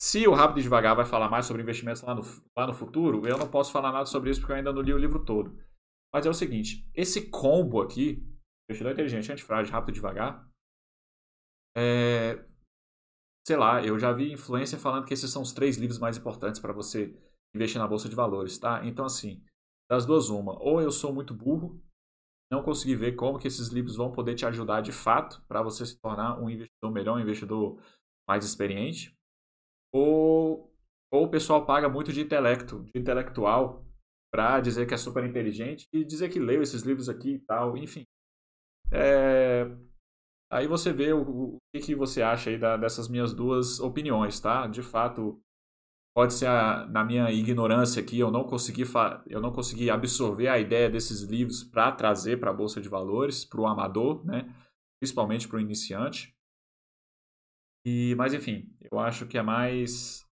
Se 0.01 0.29
o 0.29 0.35
Rápido 0.35 0.61
e 0.61 0.63
Devagar 0.63 0.95
vai 0.95 1.05
falar 1.05 1.29
mais 1.29 1.47
sobre 1.47 1.63
investimentos 1.63 2.03
lá 2.03 2.15
no, 2.15 2.23
lá 2.57 2.67
no 2.69 2.73
futuro, 2.75 3.27
eu 3.27 3.37
não 3.37 3.49
posso 3.49 3.73
falar 3.73 3.91
nada 3.91 4.07
sobre 4.07 4.31
isso 4.31 4.41
porque 4.41 4.53
eu 4.53 4.57
ainda 4.57 4.73
não 4.73 4.81
li 4.81 4.93
o 4.93 4.99
livro 4.99 5.25
todo. 5.25 5.59
Mas 6.13 6.27
é 6.27 6.31
o 6.31 6.35
seguinte, 6.35 6.89
esse 6.95 7.31
combo 7.31 7.81
aqui, 7.81 8.23
investidor 8.69 8.93
inteligente, 8.93 9.31
antifrágil, 9.31 9.73
rápido 9.73 9.95
devagar, 9.95 10.49
é, 11.77 12.45
sei 13.47 13.57
lá, 13.57 13.85
eu 13.85 13.99
já 13.99 14.13
vi 14.13 14.33
influência 14.33 14.79
falando 14.79 15.07
que 15.07 15.15
esses 15.15 15.31
são 15.31 15.43
os 15.43 15.53
três 15.53 15.77
livros 15.77 15.99
mais 15.99 16.17
importantes 16.17 16.61
para 16.61 16.73
você 16.73 17.15
investir 17.55 17.81
na 17.81 17.89
bolsa 17.89 18.09
de 18.09 18.17
valores, 18.17 18.59
tá? 18.59 18.85
Então, 18.85 19.05
assim, 19.05 19.43
das 19.91 20.05
duas, 20.05 20.29
uma. 20.29 20.61
Ou 20.63 20.81
eu 20.81 20.91
sou 20.91 21.13
muito 21.13 21.35
burro, 21.35 21.81
não 22.51 22.63
consegui 22.63 22.95
ver 22.95 23.13
como 23.13 23.39
que 23.39 23.49
esses 23.49 23.69
livros 23.69 23.97
vão 23.97 24.13
poder 24.13 24.35
te 24.35 24.45
ajudar 24.47 24.81
de 24.81 24.93
fato 24.93 25.43
para 25.47 25.63
você 25.63 25.85
se 25.87 25.99
tornar 25.99 26.39
um 26.41 26.51
investidor 26.51 26.93
melhor, 26.93 27.17
um 27.17 27.21
investidor 27.21 27.81
mais 28.29 28.45
experiente. 28.45 29.15
Ou, 29.93 30.71
ou 31.11 31.25
o 31.25 31.31
pessoal 31.31 31.65
paga 31.65 31.89
muito 31.89 32.13
de 32.13 32.21
intelecto, 32.21 32.85
de 32.85 33.01
intelectual, 33.01 33.85
para 34.31 34.61
dizer 34.61 34.87
que 34.87 34.95
é 34.95 34.97
super 34.97 35.25
inteligente 35.25 35.87
e 35.93 36.05
dizer 36.05 36.29
que 36.29 36.39
leu 36.39 36.63
esses 36.63 36.83
livros 36.83 37.09
aqui 37.09 37.35
e 37.35 37.39
tal, 37.41 37.77
enfim. 37.77 38.05
É... 38.93 39.67
Aí 40.51 40.67
você 40.67 40.93
vê 40.93 41.13
o, 41.13 41.21
o 41.21 41.59
que, 41.75 41.81
que 41.81 41.95
você 41.95 42.23
acha 42.23 42.51
aí 42.51 42.59
da, 42.59 42.77
dessas 42.77 43.09
minhas 43.09 43.35
duas 43.35 43.81
opiniões, 43.81 44.41
tá? 44.41 44.67
De 44.67 44.83
fato, 44.83 45.41
pode 46.15 46.35
ser 46.35 46.47
a, 46.47 46.87
na 46.87 47.05
minha 47.05 47.31
ignorância 47.31 48.03
aqui, 48.03 48.19
eu 48.19 48.31
não 48.31 48.45
consegui 48.45 48.85
eu 49.29 49.41
não 49.41 49.53
consegui 49.53 49.91
absorver 49.91 50.49
a 50.49 50.59
ideia 50.59 50.89
desses 50.89 51.23
livros 51.23 51.63
para 51.63 51.93
trazer 51.93 52.41
para 52.41 52.51
a 52.51 52.55
bolsa 52.55 52.81
de 52.81 52.89
valores, 52.89 53.45
para 53.45 53.61
o 53.61 53.67
amador, 53.67 54.25
né? 54.25 54.53
Principalmente 55.01 55.47
para 55.47 55.59
o 55.59 55.61
iniciante. 55.61 56.35
E, 57.87 58.15
mas 58.17 58.35
enfim, 58.35 58.75
eu 58.91 58.99
acho 58.99 59.27
que 59.27 59.39
é 59.39 59.43
mais, 59.43 60.27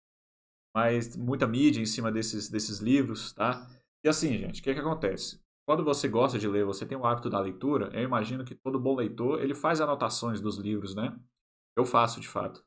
mais 0.75 1.17
muita 1.17 1.47
mídia 1.47 1.81
em 1.81 1.87
cima 1.87 2.11
desses, 2.11 2.49
desses 2.49 2.81
livros, 2.81 3.33
tá? 3.33 3.67
E 4.07 4.09
assim, 4.09 4.38
gente, 4.38 4.61
o 4.61 4.62
que, 4.62 4.73
que 4.73 4.79
acontece? 4.79 5.40
Quando 5.66 5.83
você 5.83 6.07
gosta 6.07 6.38
de 6.38 6.47
ler, 6.47 6.64
você 6.64 6.87
tem 6.87 6.97
o 6.97 7.05
hábito 7.05 7.29
da 7.29 7.40
leitura, 7.40 7.90
eu 7.92 8.05
imagino 8.05 8.45
que 8.45 8.55
todo 8.55 8.79
bom 8.79 8.95
leitor, 8.95 9.42
ele 9.42 9.53
faz 9.53 9.81
anotações 9.81 10.40
dos 10.40 10.59
livros, 10.59 10.95
né? 10.95 11.19
Eu 11.77 11.85
faço, 11.85 12.21
de 12.21 12.29
fato. 12.29 12.64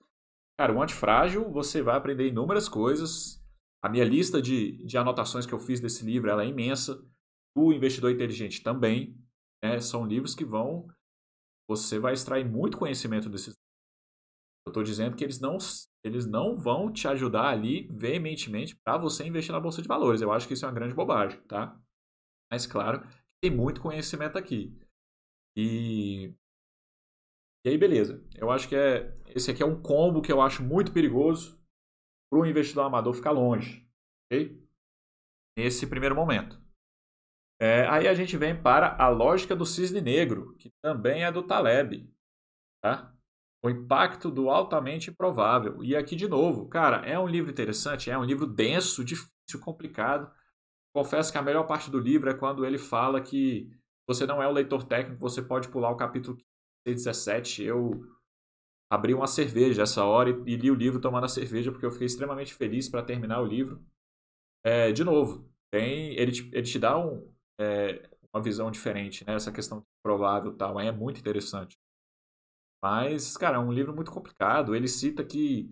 Cara, 0.60 0.74
o 0.74 0.82
Antifrágil, 0.84 1.50
você 1.50 1.82
vai 1.82 1.96
aprender 1.96 2.28
inúmeras 2.28 2.68
coisas. 2.68 3.42
A 3.82 3.88
minha 3.88 4.04
lista 4.04 4.42
de, 4.42 4.84
de 4.86 4.98
anotações 4.98 5.46
que 5.46 5.54
eu 5.54 5.60
fiz 5.60 5.80
desse 5.80 6.04
livro, 6.06 6.30
ela 6.30 6.44
é 6.44 6.48
imensa. 6.48 7.02
O 7.56 7.72
Investidor 7.72 8.12
Inteligente 8.12 8.62
também. 8.62 9.18
Né? 9.64 9.80
São 9.80 10.06
livros 10.06 10.36
que 10.36 10.44
vão... 10.44 10.90
Você 11.70 12.00
vai 12.00 12.12
extrair 12.12 12.44
muito 12.44 12.78
conhecimento 12.78 13.30
desses 13.30 13.54
eu 14.66 14.72
estou 14.72 14.84
dizendo 14.84 15.16
que 15.16 15.24
eles 15.24 15.40
não, 15.40 15.58
eles 16.04 16.26
não 16.26 16.58
vão 16.58 16.92
te 16.92 17.08
ajudar 17.08 17.50
ali 17.50 17.88
veementemente 17.92 18.76
para 18.76 18.98
você 18.98 19.26
investir 19.26 19.52
na 19.52 19.60
bolsa 19.60 19.82
de 19.82 19.88
valores. 19.88 20.22
Eu 20.22 20.32
acho 20.32 20.48
que 20.48 20.54
isso 20.54 20.66
é 20.66 20.68
uma 20.68 20.74
grande 20.74 20.94
bobagem, 20.94 21.42
tá? 21.44 21.80
Mas 22.52 22.66
claro, 22.66 23.02
tem 23.42 23.52
muito 23.52 23.82
conhecimento 23.82 24.38
aqui. 24.38 24.78
E 25.58 26.34
e 27.66 27.70
aí 27.70 27.78
beleza. 27.78 28.24
Eu 28.36 28.50
acho 28.50 28.68
que 28.70 28.76
é 28.76 29.14
esse 29.28 29.52
aqui 29.52 29.62
é 29.62 29.66
um 29.66 29.82
combo 29.82 30.22
que 30.22 30.32
eu 30.32 30.42
acho 30.42 30.64
muito 30.64 30.94
perigoso 30.94 31.60
para 32.32 32.40
o 32.40 32.46
investidor 32.46 32.86
amador 32.86 33.14
ficar 33.14 33.32
longe, 33.32 33.88
ok? 34.26 34.64
Nesse 35.58 35.88
primeiro 35.88 36.16
momento. 36.16 36.62
É, 37.62 37.86
aí 37.88 38.08
a 38.08 38.14
gente 38.14 38.38
vem 38.38 38.60
para 38.60 38.96
a 38.96 39.10
lógica 39.10 39.54
do 39.54 39.66
cisne 39.66 40.00
negro, 40.00 40.56
que 40.56 40.72
também 40.82 41.26
é 41.26 41.32
do 41.32 41.46
Taleb, 41.46 42.10
tá? 42.82 43.14
O 43.62 43.70
impacto 43.70 44.32
do 44.32 44.50
altamente 44.50 45.10
improvável. 45.10 45.84
E 45.84 45.96
aqui, 45.96 46.16
de 46.16 46.28
novo, 46.28 46.68
cara, 46.68 47.06
é 47.06 47.20
um 47.20 47.28
livro 47.28 47.52
interessante, 47.52 48.10
é 48.10 48.18
um 48.18 48.24
livro 48.24 48.48
denso, 48.48 49.04
difícil, 49.04 49.60
complicado. 49.62 50.32
Confesso 50.94 51.32
que 51.32 51.38
a 51.38 51.42
melhor 51.42 51.68
parte 51.68 51.92
do 51.92 52.00
livro 52.00 52.30
é 52.30 52.34
quando 52.34 52.66
ele 52.66 52.78
fala 52.78 53.22
que 53.22 53.70
você 54.08 54.26
não 54.26 54.42
é 54.42 54.48
o 54.48 54.52
leitor 54.52 54.84
técnico, 54.84 55.20
você 55.20 55.42
pode 55.42 55.68
pular 55.70 55.92
o 55.92 55.98
capítulo 55.98 56.38
17. 56.86 57.64
Eu 57.64 57.92
abri 58.90 59.14
uma 59.14 59.28
cerveja 59.28 59.84
essa 59.84 60.04
hora 60.04 60.30
e, 60.30 60.56
li 60.56 60.72
o 60.72 60.76
livro 60.76 61.00
tomando 61.00 61.26
a 61.26 61.30
cerveja, 61.30 61.72
porque 61.72 61.86
eu 61.86 61.92
fiquei 61.92 62.08
extremamente 62.08 62.54
feliz 62.54 62.90
para 62.90 63.04
terminar 63.04 63.42
o 63.42 63.46
livro. 63.46 63.84
É, 64.64 64.92
de 64.92 65.04
novo, 65.04 65.48
tem, 65.72 66.16
ele, 66.18 66.32
te, 66.32 66.50
ele 66.54 66.64
te 66.64 66.80
dá 66.80 66.98
um, 66.98 67.32
é, 67.60 68.10
uma 68.34 68.42
visão 68.42 68.72
diferente, 68.72 69.26
né? 69.26 69.36
Essa 69.36 69.52
questão 69.52 69.86
provável 70.04 70.56
tal, 70.56 70.80
é 70.80 70.92
muito 70.92 71.20
interessante. 71.20 71.78
Mas, 72.82 73.36
cara, 73.36 73.58
é 73.58 73.60
um 73.60 73.72
livro 73.72 73.94
muito 73.94 74.12
complicado. 74.12 74.76
Ele 74.76 74.88
cita 74.88 75.24
que. 75.24 75.70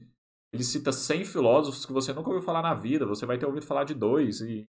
Ele 0.53 0.63
cita 0.63 0.91
100 0.91 1.25
filósofos 1.25 1.85
que 1.85 1.93
você 1.93 2.13
nunca 2.13 2.29
ouviu 2.29 2.43
falar 2.43 2.61
na 2.61 2.73
vida. 2.73 3.05
Você 3.05 3.25
vai 3.25 3.37
ter 3.37 3.45
ouvido 3.45 3.65
falar 3.65 3.83
de 3.83 3.93
dois. 3.93 4.41
E, 4.41 4.65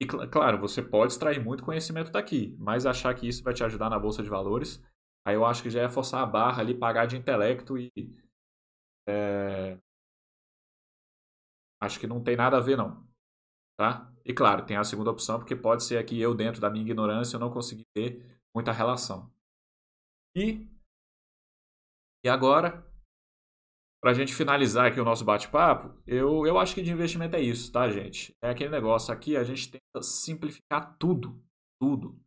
e 0.00 0.06
claro, 0.06 0.58
você 0.58 0.82
pode 0.82 1.12
extrair 1.12 1.42
muito 1.42 1.64
conhecimento 1.64 2.10
daqui. 2.10 2.56
Mas 2.58 2.86
achar 2.86 3.14
que 3.14 3.26
isso 3.28 3.42
vai 3.42 3.54
te 3.54 3.64
ajudar 3.64 3.90
na 3.90 3.98
bolsa 3.98 4.22
de 4.22 4.28
valores, 4.28 4.82
aí 5.26 5.34
eu 5.34 5.44
acho 5.44 5.62
que 5.62 5.70
já 5.70 5.82
é 5.82 5.88
forçar 5.88 6.22
a 6.22 6.26
barra 6.26 6.60
ali, 6.62 6.74
pagar 6.74 7.06
de 7.06 7.16
intelecto 7.16 7.78
e. 7.78 7.90
É... 9.08 9.78
Acho 11.80 11.98
que 11.98 12.06
não 12.06 12.22
tem 12.22 12.36
nada 12.36 12.58
a 12.58 12.60
ver, 12.60 12.76
não. 12.76 13.06
Tá? 13.76 14.12
E 14.24 14.32
claro, 14.32 14.64
tem 14.64 14.76
a 14.76 14.84
segunda 14.84 15.10
opção, 15.10 15.38
porque 15.38 15.56
pode 15.56 15.82
ser 15.84 15.98
aqui 15.98 16.20
eu, 16.20 16.34
dentro 16.34 16.60
da 16.60 16.70
minha 16.70 16.84
ignorância, 16.84 17.36
eu 17.36 17.40
não 17.40 17.50
consegui 17.50 17.84
ter 17.94 18.24
muita 18.54 18.70
relação. 18.70 19.30
E, 20.34 20.66
e 22.24 22.28
agora, 22.28 22.86
para 24.00 24.12
a 24.12 24.14
gente 24.14 24.34
finalizar 24.34 24.86
aqui 24.86 25.00
o 25.00 25.04
nosso 25.04 25.24
bate-papo, 25.24 26.00
eu, 26.06 26.46
eu 26.46 26.58
acho 26.58 26.74
que 26.74 26.82
de 26.82 26.90
investimento 26.90 27.36
é 27.36 27.40
isso, 27.40 27.70
tá, 27.70 27.90
gente? 27.90 28.34
É 28.42 28.50
aquele 28.50 28.70
negócio 28.70 29.12
aqui, 29.12 29.36
a 29.36 29.44
gente 29.44 29.70
tenta 29.70 30.02
simplificar 30.02 30.96
tudo, 30.98 31.40
tudo. 31.80 32.18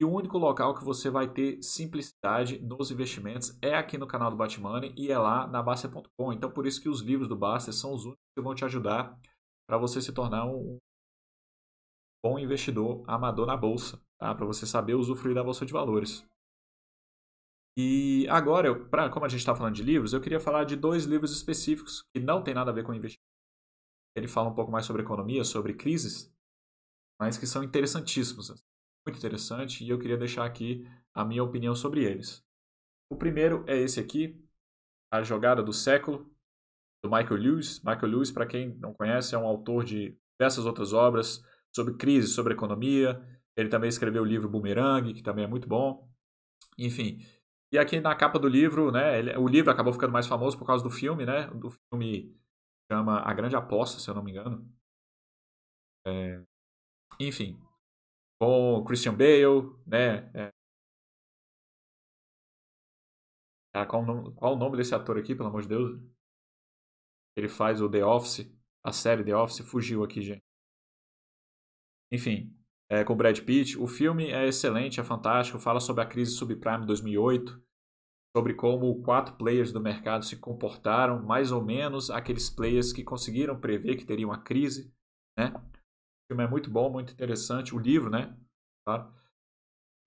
E 0.00 0.04
o 0.04 0.12
único 0.12 0.38
local 0.38 0.74
que 0.74 0.84
você 0.84 1.10
vai 1.10 1.28
ter 1.28 1.60
simplicidade 1.60 2.60
nos 2.60 2.90
investimentos 2.90 3.58
é 3.60 3.74
aqui 3.74 3.98
no 3.98 4.06
canal 4.06 4.30
do 4.30 4.36
Batmoney 4.36 4.94
e 4.96 5.10
é 5.10 5.18
lá 5.18 5.46
na 5.48 5.60
Baster.com. 5.60 6.32
Então, 6.32 6.52
por 6.52 6.66
isso 6.66 6.80
que 6.80 6.88
os 6.88 7.00
livros 7.00 7.26
do 7.26 7.34
Baster 7.34 7.74
são 7.74 7.92
os 7.92 8.04
únicos 8.04 8.22
que 8.36 8.42
vão 8.42 8.54
te 8.54 8.64
ajudar 8.64 9.18
para 9.66 9.76
você 9.76 10.00
se 10.00 10.12
tornar 10.12 10.46
um 10.46 10.78
bom 12.24 12.38
investidor 12.38 13.02
amador 13.08 13.46
na 13.46 13.56
bolsa, 13.56 14.00
tá? 14.20 14.32
Para 14.32 14.46
você 14.46 14.66
saber 14.66 14.94
usufruir 14.94 15.34
da 15.34 15.42
bolsa 15.42 15.66
de 15.66 15.72
valores. 15.72 16.24
E 17.80 18.26
agora, 18.28 18.66
eu, 18.66 18.88
pra, 18.88 19.08
como 19.08 19.24
a 19.24 19.28
gente 19.28 19.38
está 19.38 19.54
falando 19.54 19.76
de 19.76 19.84
livros, 19.84 20.12
eu 20.12 20.20
queria 20.20 20.40
falar 20.40 20.64
de 20.64 20.74
dois 20.74 21.04
livros 21.04 21.30
específicos 21.30 22.02
que 22.12 22.20
não 22.20 22.42
tem 22.42 22.52
nada 22.52 22.72
a 22.72 22.74
ver 22.74 22.82
com 22.82 22.92
investimento. 22.92 23.22
Ele 24.16 24.26
fala 24.26 24.48
um 24.48 24.54
pouco 24.54 24.72
mais 24.72 24.84
sobre 24.84 25.02
economia, 25.02 25.44
sobre 25.44 25.74
crises, 25.74 26.34
mas 27.20 27.38
que 27.38 27.46
são 27.46 27.62
interessantíssimos. 27.62 28.50
Assim, 28.50 28.64
muito 29.06 29.18
interessante, 29.18 29.84
e 29.84 29.90
eu 29.90 29.98
queria 30.00 30.16
deixar 30.16 30.44
aqui 30.44 30.84
a 31.14 31.24
minha 31.24 31.44
opinião 31.44 31.72
sobre 31.72 32.02
eles. 32.02 32.44
O 33.12 33.16
primeiro 33.16 33.64
é 33.68 33.78
esse 33.78 34.00
aqui, 34.00 34.44
A 35.12 35.22
Jogada 35.22 35.62
do 35.62 35.72
Século, 35.72 36.28
do 37.00 37.08
Michael 37.08 37.40
Lewis. 37.40 37.78
Michael 37.84 38.08
Lewis, 38.08 38.32
para 38.32 38.44
quem 38.44 38.76
não 38.78 38.92
conhece, 38.92 39.36
é 39.36 39.38
um 39.38 39.46
autor 39.46 39.84
de 39.84 40.18
diversas 40.36 40.66
outras 40.66 40.92
obras 40.92 41.40
sobre 41.72 41.94
crise, 41.94 42.26
sobre 42.26 42.54
economia. 42.54 43.24
Ele 43.56 43.68
também 43.68 43.88
escreveu 43.88 44.22
o 44.22 44.26
livro 44.26 44.48
Boomerang, 44.48 45.14
que 45.14 45.22
também 45.22 45.44
é 45.44 45.48
muito 45.48 45.68
bom. 45.68 46.08
Enfim, 46.76 47.24
e 47.72 47.78
aqui 47.78 48.00
na 48.00 48.14
capa 48.16 48.38
do 48.38 48.48
livro, 48.48 48.90
né, 48.90 49.18
ele, 49.18 49.36
o 49.36 49.46
livro 49.46 49.70
acabou 49.70 49.92
ficando 49.92 50.12
mais 50.12 50.26
famoso 50.26 50.58
por 50.58 50.66
causa 50.66 50.82
do 50.82 50.90
filme, 50.90 51.26
né, 51.26 51.46
do 51.48 51.70
filme 51.70 52.34
chama 52.90 53.20
A 53.20 53.34
Grande 53.34 53.56
Aposta, 53.56 54.00
se 54.00 54.08
eu 54.08 54.14
não 54.14 54.22
me 54.22 54.32
engano. 54.32 54.66
É, 56.06 56.42
enfim, 57.20 57.60
com 58.40 58.84
Christian 58.84 59.14
Bale, 59.14 59.76
né, 59.86 60.30
é, 60.34 60.52
ah, 63.74 63.86
qual, 63.86 64.04
qual 64.34 64.54
o 64.54 64.58
nome 64.58 64.76
desse 64.76 64.94
ator 64.94 65.18
aqui, 65.18 65.34
pelo 65.34 65.48
amor 65.48 65.62
de 65.62 65.68
Deus? 65.68 66.00
Ele 67.36 67.48
faz 67.48 67.80
o 67.80 67.90
The 67.90 68.04
Office, 68.04 68.50
a 68.84 68.92
série 68.92 69.24
The 69.24 69.36
Office, 69.36 69.60
fugiu 69.60 70.02
aqui, 70.02 70.22
gente. 70.22 70.42
Enfim, 72.10 72.57
é, 72.90 73.04
com 73.04 73.16
Brad 73.16 73.38
Pitt. 73.40 73.78
O 73.78 73.86
filme 73.86 74.30
é 74.30 74.46
excelente, 74.46 75.00
é 75.00 75.04
fantástico, 75.04 75.58
fala 75.58 75.80
sobre 75.80 76.02
a 76.02 76.06
crise 76.06 76.32
subprime 76.32 76.80
de 76.80 76.86
2008, 76.86 77.62
sobre 78.36 78.54
como 78.54 79.02
quatro 79.02 79.36
players 79.36 79.72
do 79.72 79.80
mercado 79.80 80.24
se 80.24 80.36
comportaram, 80.36 81.22
mais 81.22 81.52
ou 81.52 81.62
menos 81.62 82.10
aqueles 82.10 82.48
players 82.48 82.92
que 82.92 83.04
conseguiram 83.04 83.58
prever 83.58 83.96
que 83.96 84.04
teria 84.04 84.26
uma 84.26 84.42
crise. 84.42 84.92
Né? 85.36 85.52
O 85.54 86.32
filme 86.32 86.44
é 86.44 86.48
muito 86.48 86.70
bom, 86.70 86.90
muito 86.90 87.12
interessante. 87.12 87.74
O 87.74 87.78
livro, 87.78 88.10
né? 88.10 88.36
Claro. 88.86 89.12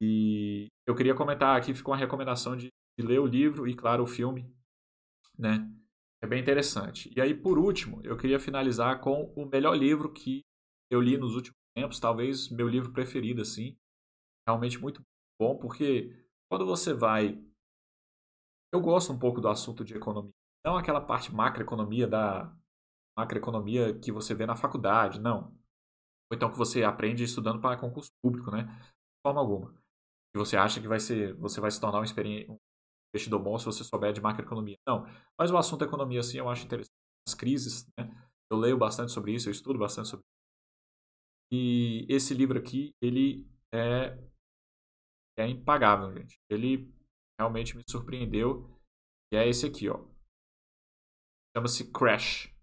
E 0.02 0.68
eu 0.88 0.96
queria 0.96 1.14
comentar 1.14 1.58
aqui, 1.58 1.74
ficou 1.74 1.94
uma 1.94 2.00
recomendação 2.00 2.56
de, 2.56 2.70
de 2.98 3.06
ler 3.06 3.20
o 3.20 3.26
livro 3.26 3.68
e, 3.68 3.76
claro, 3.76 4.04
o 4.04 4.08
filme. 4.08 4.52
Né? 5.38 5.70
É 6.24 6.28
bem 6.28 6.42
interessante. 6.42 7.12
E 7.16 7.22
aí, 7.22 7.34
por 7.34 7.58
último, 7.58 8.02
eu 8.04 8.18
queria 8.18 8.40
finalizar 8.40 9.00
com 9.00 9.32
o 9.36 9.46
melhor 9.46 9.76
livro 9.76 10.12
que 10.12 10.42
eu 10.92 11.02
li 11.02 11.18
nos 11.18 11.36
últimos 11.36 11.61
tempos, 11.76 12.00
talvez 12.00 12.50
meu 12.50 12.68
livro 12.68 12.92
preferido, 12.92 13.42
assim. 13.42 13.78
Realmente 14.48 14.80
muito 14.80 15.02
bom, 15.40 15.58
porque 15.58 16.26
quando 16.50 16.66
você 16.66 16.94
vai. 16.94 17.44
Eu 18.74 18.82
gosto 18.82 19.12
um 19.12 19.20
pouco 19.20 19.42
do 19.42 19.50
assunto 19.50 19.84
de 19.84 19.96
economia. 19.96 20.32
Não 20.66 20.78
aquela 20.78 21.02
parte 21.02 21.34
macroeconomia 21.34 22.08
da 22.08 22.56
macroeconomia 23.18 23.98
que 24.00 24.12
você 24.12 24.34
vê 24.34 24.46
na 24.46 24.56
faculdade, 24.56 25.20
não. 25.20 25.48
Ou 26.32 26.36
então 26.36 26.52
que 26.52 26.58
você 26.58 26.84
aprende 26.84 27.24
estudando 27.24 27.60
para 27.60 27.78
concurso 27.78 28.12
público, 28.24 28.52
né? 28.52 28.64
De 28.64 29.22
forma 29.26 29.42
alguma. 29.42 29.74
E 30.34 30.38
você 30.38 30.56
acha 30.56 30.80
que 30.80 30.88
vai 30.88 31.00
ser, 31.00 31.36
você 31.36 31.60
vai 31.60 31.70
se 31.70 31.80
tornar 31.80 32.00
um, 32.00 32.06
investidor 33.14 33.42
bom 33.42 33.58
se 33.60 33.66
você 33.66 33.84
souber 33.84 34.14
de 34.14 34.22
macroeconomia. 34.22 34.78
Não, 34.88 35.06
mas 35.38 35.52
o 35.52 35.58
assunto 35.58 35.84
economia, 35.84 36.22
assim, 36.22 36.38
eu 36.38 36.50
acho 36.50 36.66
interessante. 36.66 36.96
As 37.28 37.36
crises, 37.36 37.88
né? 37.98 38.10
Eu 38.50 38.58
leio 38.58 38.78
bastante 38.78 39.12
sobre 39.12 39.34
isso, 39.34 39.48
eu 39.48 39.52
estudo 39.52 39.78
bastante 39.78 40.10
sobre. 40.10 40.26
E 41.52 42.06
esse 42.08 42.34
livro 42.34 42.58
aqui, 42.58 42.92
ele 43.02 43.46
é, 43.74 44.18
é 45.38 45.48
impagável, 45.48 46.12
gente. 46.14 46.40
Ele 46.50 46.90
realmente 47.40 47.76
me 47.76 47.84
surpreendeu. 47.88 48.70
E 49.34 49.38
é 49.38 49.48
esse 49.48 49.66
aqui, 49.66 49.90
ó. 49.90 50.06
Chama-se 51.56 51.92
Crash. 51.92 52.54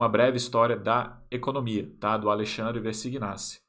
Uma 0.00 0.08
breve 0.08 0.36
história 0.36 0.76
da 0.76 1.24
economia, 1.30 1.90
tá? 1.98 2.18
Do 2.18 2.28
Alexandre 2.28 2.80
Versignasse. 2.80 3.60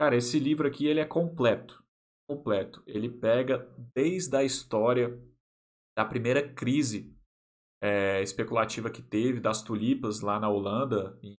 Cara, 0.00 0.16
esse 0.16 0.38
livro 0.38 0.68
aqui, 0.68 0.86
ele 0.86 1.00
é 1.00 1.04
completo. 1.04 1.82
Completo. 2.28 2.82
Ele 2.86 3.08
pega 3.08 3.58
desde 3.94 4.36
a 4.36 4.44
história 4.44 5.20
da 5.96 6.04
primeira 6.04 6.52
crise 6.54 7.12
é, 7.82 8.22
especulativa 8.22 8.90
que 8.90 9.02
teve 9.02 9.40
das 9.40 9.62
tulipas 9.62 10.20
lá 10.20 10.38
na 10.38 10.48
Holanda, 10.48 11.18
em 11.22 11.36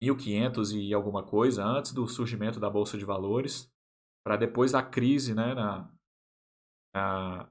1500 0.00 0.72
e 0.72 0.94
alguma 0.94 1.22
coisa, 1.22 1.64
antes 1.64 1.92
do 1.92 2.06
surgimento 2.06 2.60
da 2.60 2.70
Bolsa 2.70 2.96
de 2.96 3.04
Valores, 3.04 3.72
para 4.24 4.36
depois 4.36 4.72
da 4.72 4.82
crise, 4.82 5.34
né, 5.34 5.54
na, 5.54 5.90
na, 6.94 7.50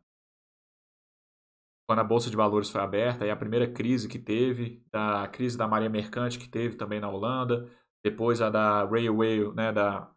quando 1.87 1.99
a 1.99 2.03
Bolsa 2.03 2.29
de 2.29 2.35
Valores 2.35 2.69
foi 2.69 2.81
aberta, 2.81 3.25
e 3.25 3.29
a 3.29 3.35
primeira 3.35 3.71
crise 3.71 4.07
que 4.07 4.19
teve, 4.19 4.83
da 4.91 5.27
crise 5.27 5.57
da 5.57 5.67
Maria 5.67 5.89
Mercante 5.89 6.37
que 6.39 6.49
teve 6.49 6.75
também 6.75 6.99
na 6.99 7.09
Holanda, 7.09 7.69
depois 8.03 8.41
a 8.41 8.49
da 8.49 8.85
Railway, 8.85 9.53
né, 9.53 9.71
da, 9.71 10.11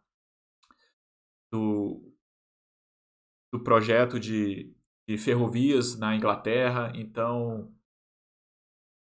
do, 1.51 2.13
do 3.53 3.59
projeto 3.59 4.19
de, 4.19 4.73
de 5.07 5.17
ferrovias 5.17 5.97
na 5.97 6.15
Inglaterra. 6.15 6.91
Então, 6.95 7.73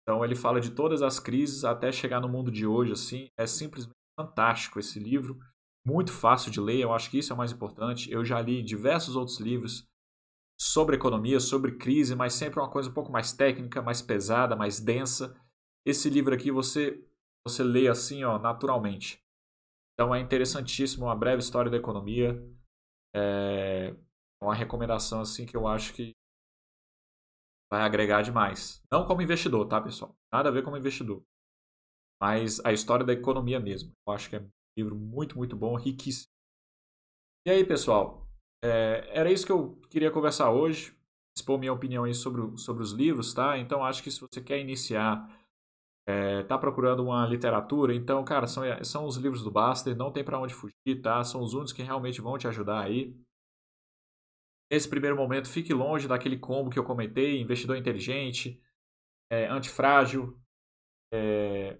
então 0.09 0.25
ele 0.25 0.33
fala 0.33 0.59
de 0.59 0.71
todas 0.71 1.03
as 1.03 1.19
crises 1.19 1.63
até 1.63 1.91
chegar 1.91 2.19
no 2.19 2.27
mundo 2.27 2.49
de 2.49 2.65
hoje. 2.65 2.93
Assim, 2.93 3.29
é 3.37 3.45
simplesmente 3.45 3.95
fantástico 4.19 4.79
esse 4.79 4.99
livro, 4.99 5.37
muito 5.85 6.11
fácil 6.11 6.49
de 6.49 6.59
ler. 6.59 6.79
Eu 6.79 6.91
acho 6.91 7.11
que 7.11 7.19
isso 7.19 7.31
é 7.31 7.35
o 7.35 7.37
mais 7.37 7.51
importante. 7.51 8.11
Eu 8.11 8.25
já 8.25 8.41
li 8.41 8.63
diversos 8.63 9.15
outros 9.15 9.39
livros 9.39 9.87
sobre 10.59 10.95
economia, 10.95 11.39
sobre 11.39 11.77
crise, 11.77 12.15
mas 12.15 12.33
sempre 12.33 12.59
uma 12.59 12.71
coisa 12.71 12.89
um 12.89 12.93
pouco 12.93 13.11
mais 13.11 13.33
técnica, 13.33 13.83
mais 13.83 14.01
pesada, 14.01 14.55
mais 14.55 14.79
densa. 14.79 15.39
Esse 15.85 16.09
livro 16.09 16.33
aqui 16.33 16.49
você 16.49 17.05
você 17.47 17.63
lê 17.63 17.87
assim, 17.87 18.23
ó, 18.23 18.39
naturalmente. 18.39 19.23
Então 19.93 20.13
é 20.13 20.19
interessantíssimo, 20.19 21.05
uma 21.05 21.15
breve 21.15 21.43
história 21.43 21.69
da 21.69 21.77
economia. 21.77 22.43
É 23.15 23.95
uma 24.41 24.55
recomendação 24.55 25.21
assim 25.21 25.45
que 25.45 25.55
eu 25.55 25.67
acho 25.67 25.93
que 25.93 26.15
vai 27.71 27.81
agregar 27.81 28.21
demais. 28.21 28.81
Não 28.91 29.05
como 29.05 29.21
investidor, 29.21 29.67
tá, 29.67 29.79
pessoal? 29.79 30.15
Nada 30.31 30.49
a 30.49 30.51
ver 30.51 30.63
como 30.63 30.77
investidor. 30.77 31.23
Mas 32.21 32.59
a 32.65 32.73
história 32.73 33.05
da 33.05 33.13
economia 33.13 33.59
mesmo. 33.59 33.93
Eu 34.05 34.13
acho 34.13 34.29
que 34.29 34.35
é 34.35 34.39
um 34.39 34.49
livro 34.77 34.95
muito, 34.95 35.37
muito 35.37 35.55
bom, 35.55 35.75
riquíssimo. 35.75 36.31
E 37.45 37.51
aí, 37.51 37.65
pessoal? 37.65 38.27
É, 38.63 39.09
era 39.17 39.31
isso 39.31 39.45
que 39.45 39.51
eu 39.51 39.79
queria 39.89 40.11
conversar 40.11 40.51
hoje. 40.51 40.95
Expor 41.37 41.57
minha 41.57 41.71
opinião 41.71 42.03
aí 42.03 42.13
sobre, 42.13 42.57
sobre 42.57 42.83
os 42.83 42.91
livros, 42.91 43.33
tá? 43.33 43.57
Então, 43.57 43.83
acho 43.83 44.03
que 44.03 44.11
se 44.11 44.19
você 44.19 44.41
quer 44.41 44.59
iniciar 44.59 45.29
é, 46.05 46.41
tá 46.43 46.57
procurando 46.57 47.03
uma 47.03 47.25
literatura, 47.27 47.93
então, 47.93 48.23
cara, 48.23 48.47
são, 48.47 48.63
são 48.83 49.05
os 49.05 49.15
livros 49.15 49.43
do 49.43 49.51
Baster, 49.51 49.95
não 49.95 50.11
tem 50.11 50.23
para 50.23 50.39
onde 50.39 50.55
fugir, 50.55 51.01
tá? 51.03 51.23
São 51.23 51.41
os 51.41 51.53
únicos 51.53 51.71
que 51.71 51.83
realmente 51.83 52.19
vão 52.19 52.35
te 52.35 52.47
ajudar 52.47 52.81
aí. 52.81 53.15
Nesse 54.71 54.87
primeiro 54.87 55.15
momento, 55.15 55.49
fique 55.49 55.73
longe 55.73 56.07
daquele 56.07 56.37
combo 56.37 56.69
que 56.69 56.77
eu 56.77 56.83
comentei, 56.83 57.41
investidor 57.41 57.75
inteligente, 57.75 58.61
é, 59.31 59.47
antifrágil, 59.47 60.39
é... 61.11 61.79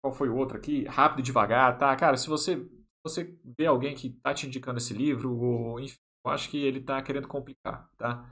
qual 0.00 0.12
foi 0.12 0.28
o 0.28 0.36
outro 0.36 0.56
aqui? 0.56 0.84
Rápido 0.84 1.20
e 1.20 1.22
devagar, 1.22 1.76
tá? 1.78 1.94
Cara, 1.96 2.16
se 2.16 2.28
você, 2.28 2.56
você 3.04 3.36
vê 3.58 3.66
alguém 3.66 3.94
que 3.94 4.10
tá 4.10 4.32
te 4.32 4.46
indicando 4.46 4.78
esse 4.78 4.94
livro, 4.94 5.36
ou, 5.36 5.80
enfim, 5.80 5.98
eu 6.24 6.30
acho 6.30 6.48
que 6.50 6.58
ele 6.58 6.80
tá 6.80 7.02
querendo 7.02 7.26
complicar, 7.28 7.90
tá? 7.96 8.22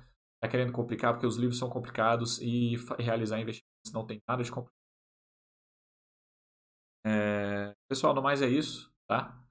Tá 0.41 0.49
querendo 0.49 0.73
complicar 0.73 1.13
porque 1.13 1.27
os 1.27 1.37
livros 1.37 1.59
são 1.59 1.69
complicados 1.69 2.41
e 2.41 2.77
realizar 2.99 3.41
investimentos 3.41 3.93
não 3.93 4.07
tem 4.07 4.21
nada 4.29 4.43
de 4.43 4.51
complicado. 4.51 4.83
É... 7.05 7.75
Pessoal, 7.89 8.15
no 8.15 8.23
mais 8.23 8.41
é 8.43 8.49
isso, 8.49 8.93
tá? 9.09 9.42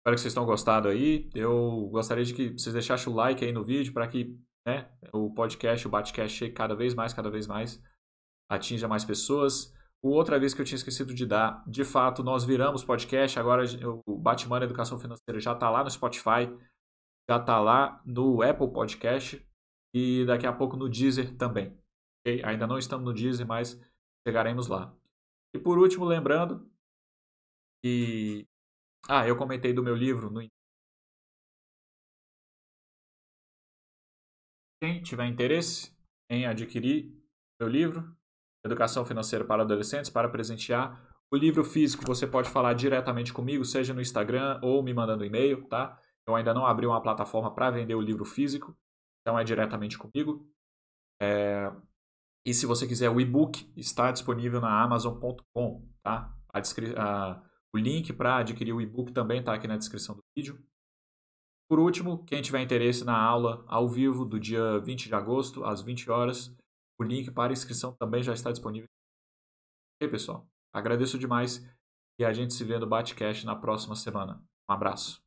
Espero 0.00 0.16
que 0.16 0.20
vocês 0.22 0.32
tenham 0.32 0.46
gostado 0.46 0.88
aí. 0.88 1.30
Eu 1.34 1.88
gostaria 1.92 2.24
de 2.24 2.32
que 2.32 2.52
vocês 2.52 2.72
deixassem 2.72 3.12
o 3.12 3.16
like 3.16 3.44
aí 3.44 3.52
no 3.52 3.62
vídeo 3.62 3.92
para 3.92 4.08
que 4.08 4.34
né, 4.66 4.90
o 5.12 5.32
podcast, 5.34 5.86
o 5.86 5.90
Batcast 5.90 6.38
chegue 6.38 6.54
cada 6.54 6.74
vez 6.74 6.94
mais, 6.94 7.12
cada 7.12 7.30
vez 7.30 7.46
mais, 7.46 7.82
atinja 8.50 8.88
mais 8.88 9.04
pessoas. 9.04 9.74
Outra 10.02 10.38
vez 10.38 10.54
que 10.54 10.62
eu 10.62 10.64
tinha 10.64 10.76
esquecido 10.76 11.12
de 11.12 11.26
dar, 11.26 11.62
de 11.68 11.84
fato, 11.84 12.22
nós 12.22 12.44
viramos 12.44 12.82
podcast. 12.82 13.38
Agora 13.38 13.64
o 14.06 14.16
Batman 14.16 14.62
Educação 14.64 14.98
Financeira 14.98 15.38
já 15.38 15.52
está 15.52 15.68
lá 15.68 15.84
no 15.84 15.90
Spotify, 15.90 16.48
já 17.28 17.36
está 17.36 17.60
lá 17.60 18.02
no 18.06 18.42
Apple 18.42 18.72
Podcast 18.72 19.46
e 19.94 20.24
daqui 20.24 20.46
a 20.46 20.52
pouco 20.52 20.78
no 20.78 20.88
Deezer 20.88 21.36
também. 21.36 21.78
Okay? 22.20 22.42
Ainda 22.42 22.66
não 22.66 22.78
estamos 22.78 23.04
no 23.04 23.12
Deezer, 23.12 23.46
mas 23.46 23.78
chegaremos 24.26 24.66
lá. 24.66 24.94
E 25.54 25.58
por 25.58 25.78
último, 25.78 26.06
lembrando 26.06 26.66
que. 27.82 28.46
Ah, 29.12 29.26
eu 29.26 29.36
comentei 29.36 29.72
do 29.72 29.82
meu 29.82 29.96
livro 29.96 30.30
no. 30.30 30.40
Quem 34.80 35.02
tiver 35.02 35.26
interesse 35.26 35.92
em 36.30 36.46
adquirir 36.46 37.12
meu 37.60 37.68
livro, 37.68 38.16
Educação 38.64 39.04
Financeira 39.04 39.44
para 39.44 39.64
Adolescentes, 39.64 40.08
para 40.08 40.28
presentear. 40.28 41.10
O 41.28 41.36
livro 41.36 41.64
físico 41.64 42.04
você 42.06 42.24
pode 42.24 42.48
falar 42.50 42.72
diretamente 42.74 43.32
comigo, 43.32 43.64
seja 43.64 43.92
no 43.92 44.00
Instagram 44.00 44.60
ou 44.62 44.80
me 44.80 44.94
mandando 44.94 45.24
e-mail, 45.24 45.66
tá? 45.66 46.00
Eu 46.24 46.36
ainda 46.36 46.54
não 46.54 46.64
abri 46.64 46.86
uma 46.86 47.02
plataforma 47.02 47.52
para 47.52 47.68
vender 47.72 47.96
o 47.96 48.00
livro 48.00 48.24
físico, 48.24 48.78
então 49.22 49.36
é 49.36 49.42
diretamente 49.42 49.98
comigo. 49.98 50.48
É... 51.20 51.68
E 52.46 52.54
se 52.54 52.64
você 52.64 52.86
quiser 52.86 53.10
o 53.10 53.20
e-book, 53.20 53.72
está 53.76 54.12
disponível 54.12 54.60
na 54.60 54.80
Amazon.com, 54.84 55.84
tá? 56.00 56.32
A 56.48 56.60
descri... 56.60 56.94
a... 56.96 57.49
O 57.72 57.78
link 57.78 58.12
para 58.12 58.38
adquirir 58.38 58.72
o 58.72 58.80
e-book 58.80 59.12
também 59.12 59.40
está 59.40 59.54
aqui 59.54 59.68
na 59.68 59.76
descrição 59.76 60.16
do 60.16 60.22
vídeo. 60.36 60.60
Por 61.68 61.78
último, 61.78 62.24
quem 62.24 62.42
tiver 62.42 62.60
interesse 62.60 63.04
na 63.04 63.16
aula 63.16 63.64
ao 63.68 63.88
vivo 63.88 64.24
do 64.24 64.40
dia 64.40 64.80
20 64.80 65.06
de 65.06 65.14
agosto, 65.14 65.64
às 65.64 65.80
20 65.80 66.10
horas, 66.10 66.56
o 66.98 67.04
link 67.04 67.30
para 67.30 67.52
inscrição 67.52 67.94
também 67.94 68.22
já 68.22 68.34
está 68.34 68.50
disponível. 68.50 68.88
Ok, 69.96 70.10
pessoal? 70.10 70.48
Agradeço 70.74 71.18
demais 71.18 71.64
e 72.18 72.24
a 72.24 72.32
gente 72.32 72.54
se 72.54 72.64
vê 72.64 72.78
no 72.78 72.88
Batcast 72.88 73.46
na 73.46 73.54
próxima 73.54 73.94
semana. 73.94 74.42
Um 74.68 74.72
abraço. 74.72 75.22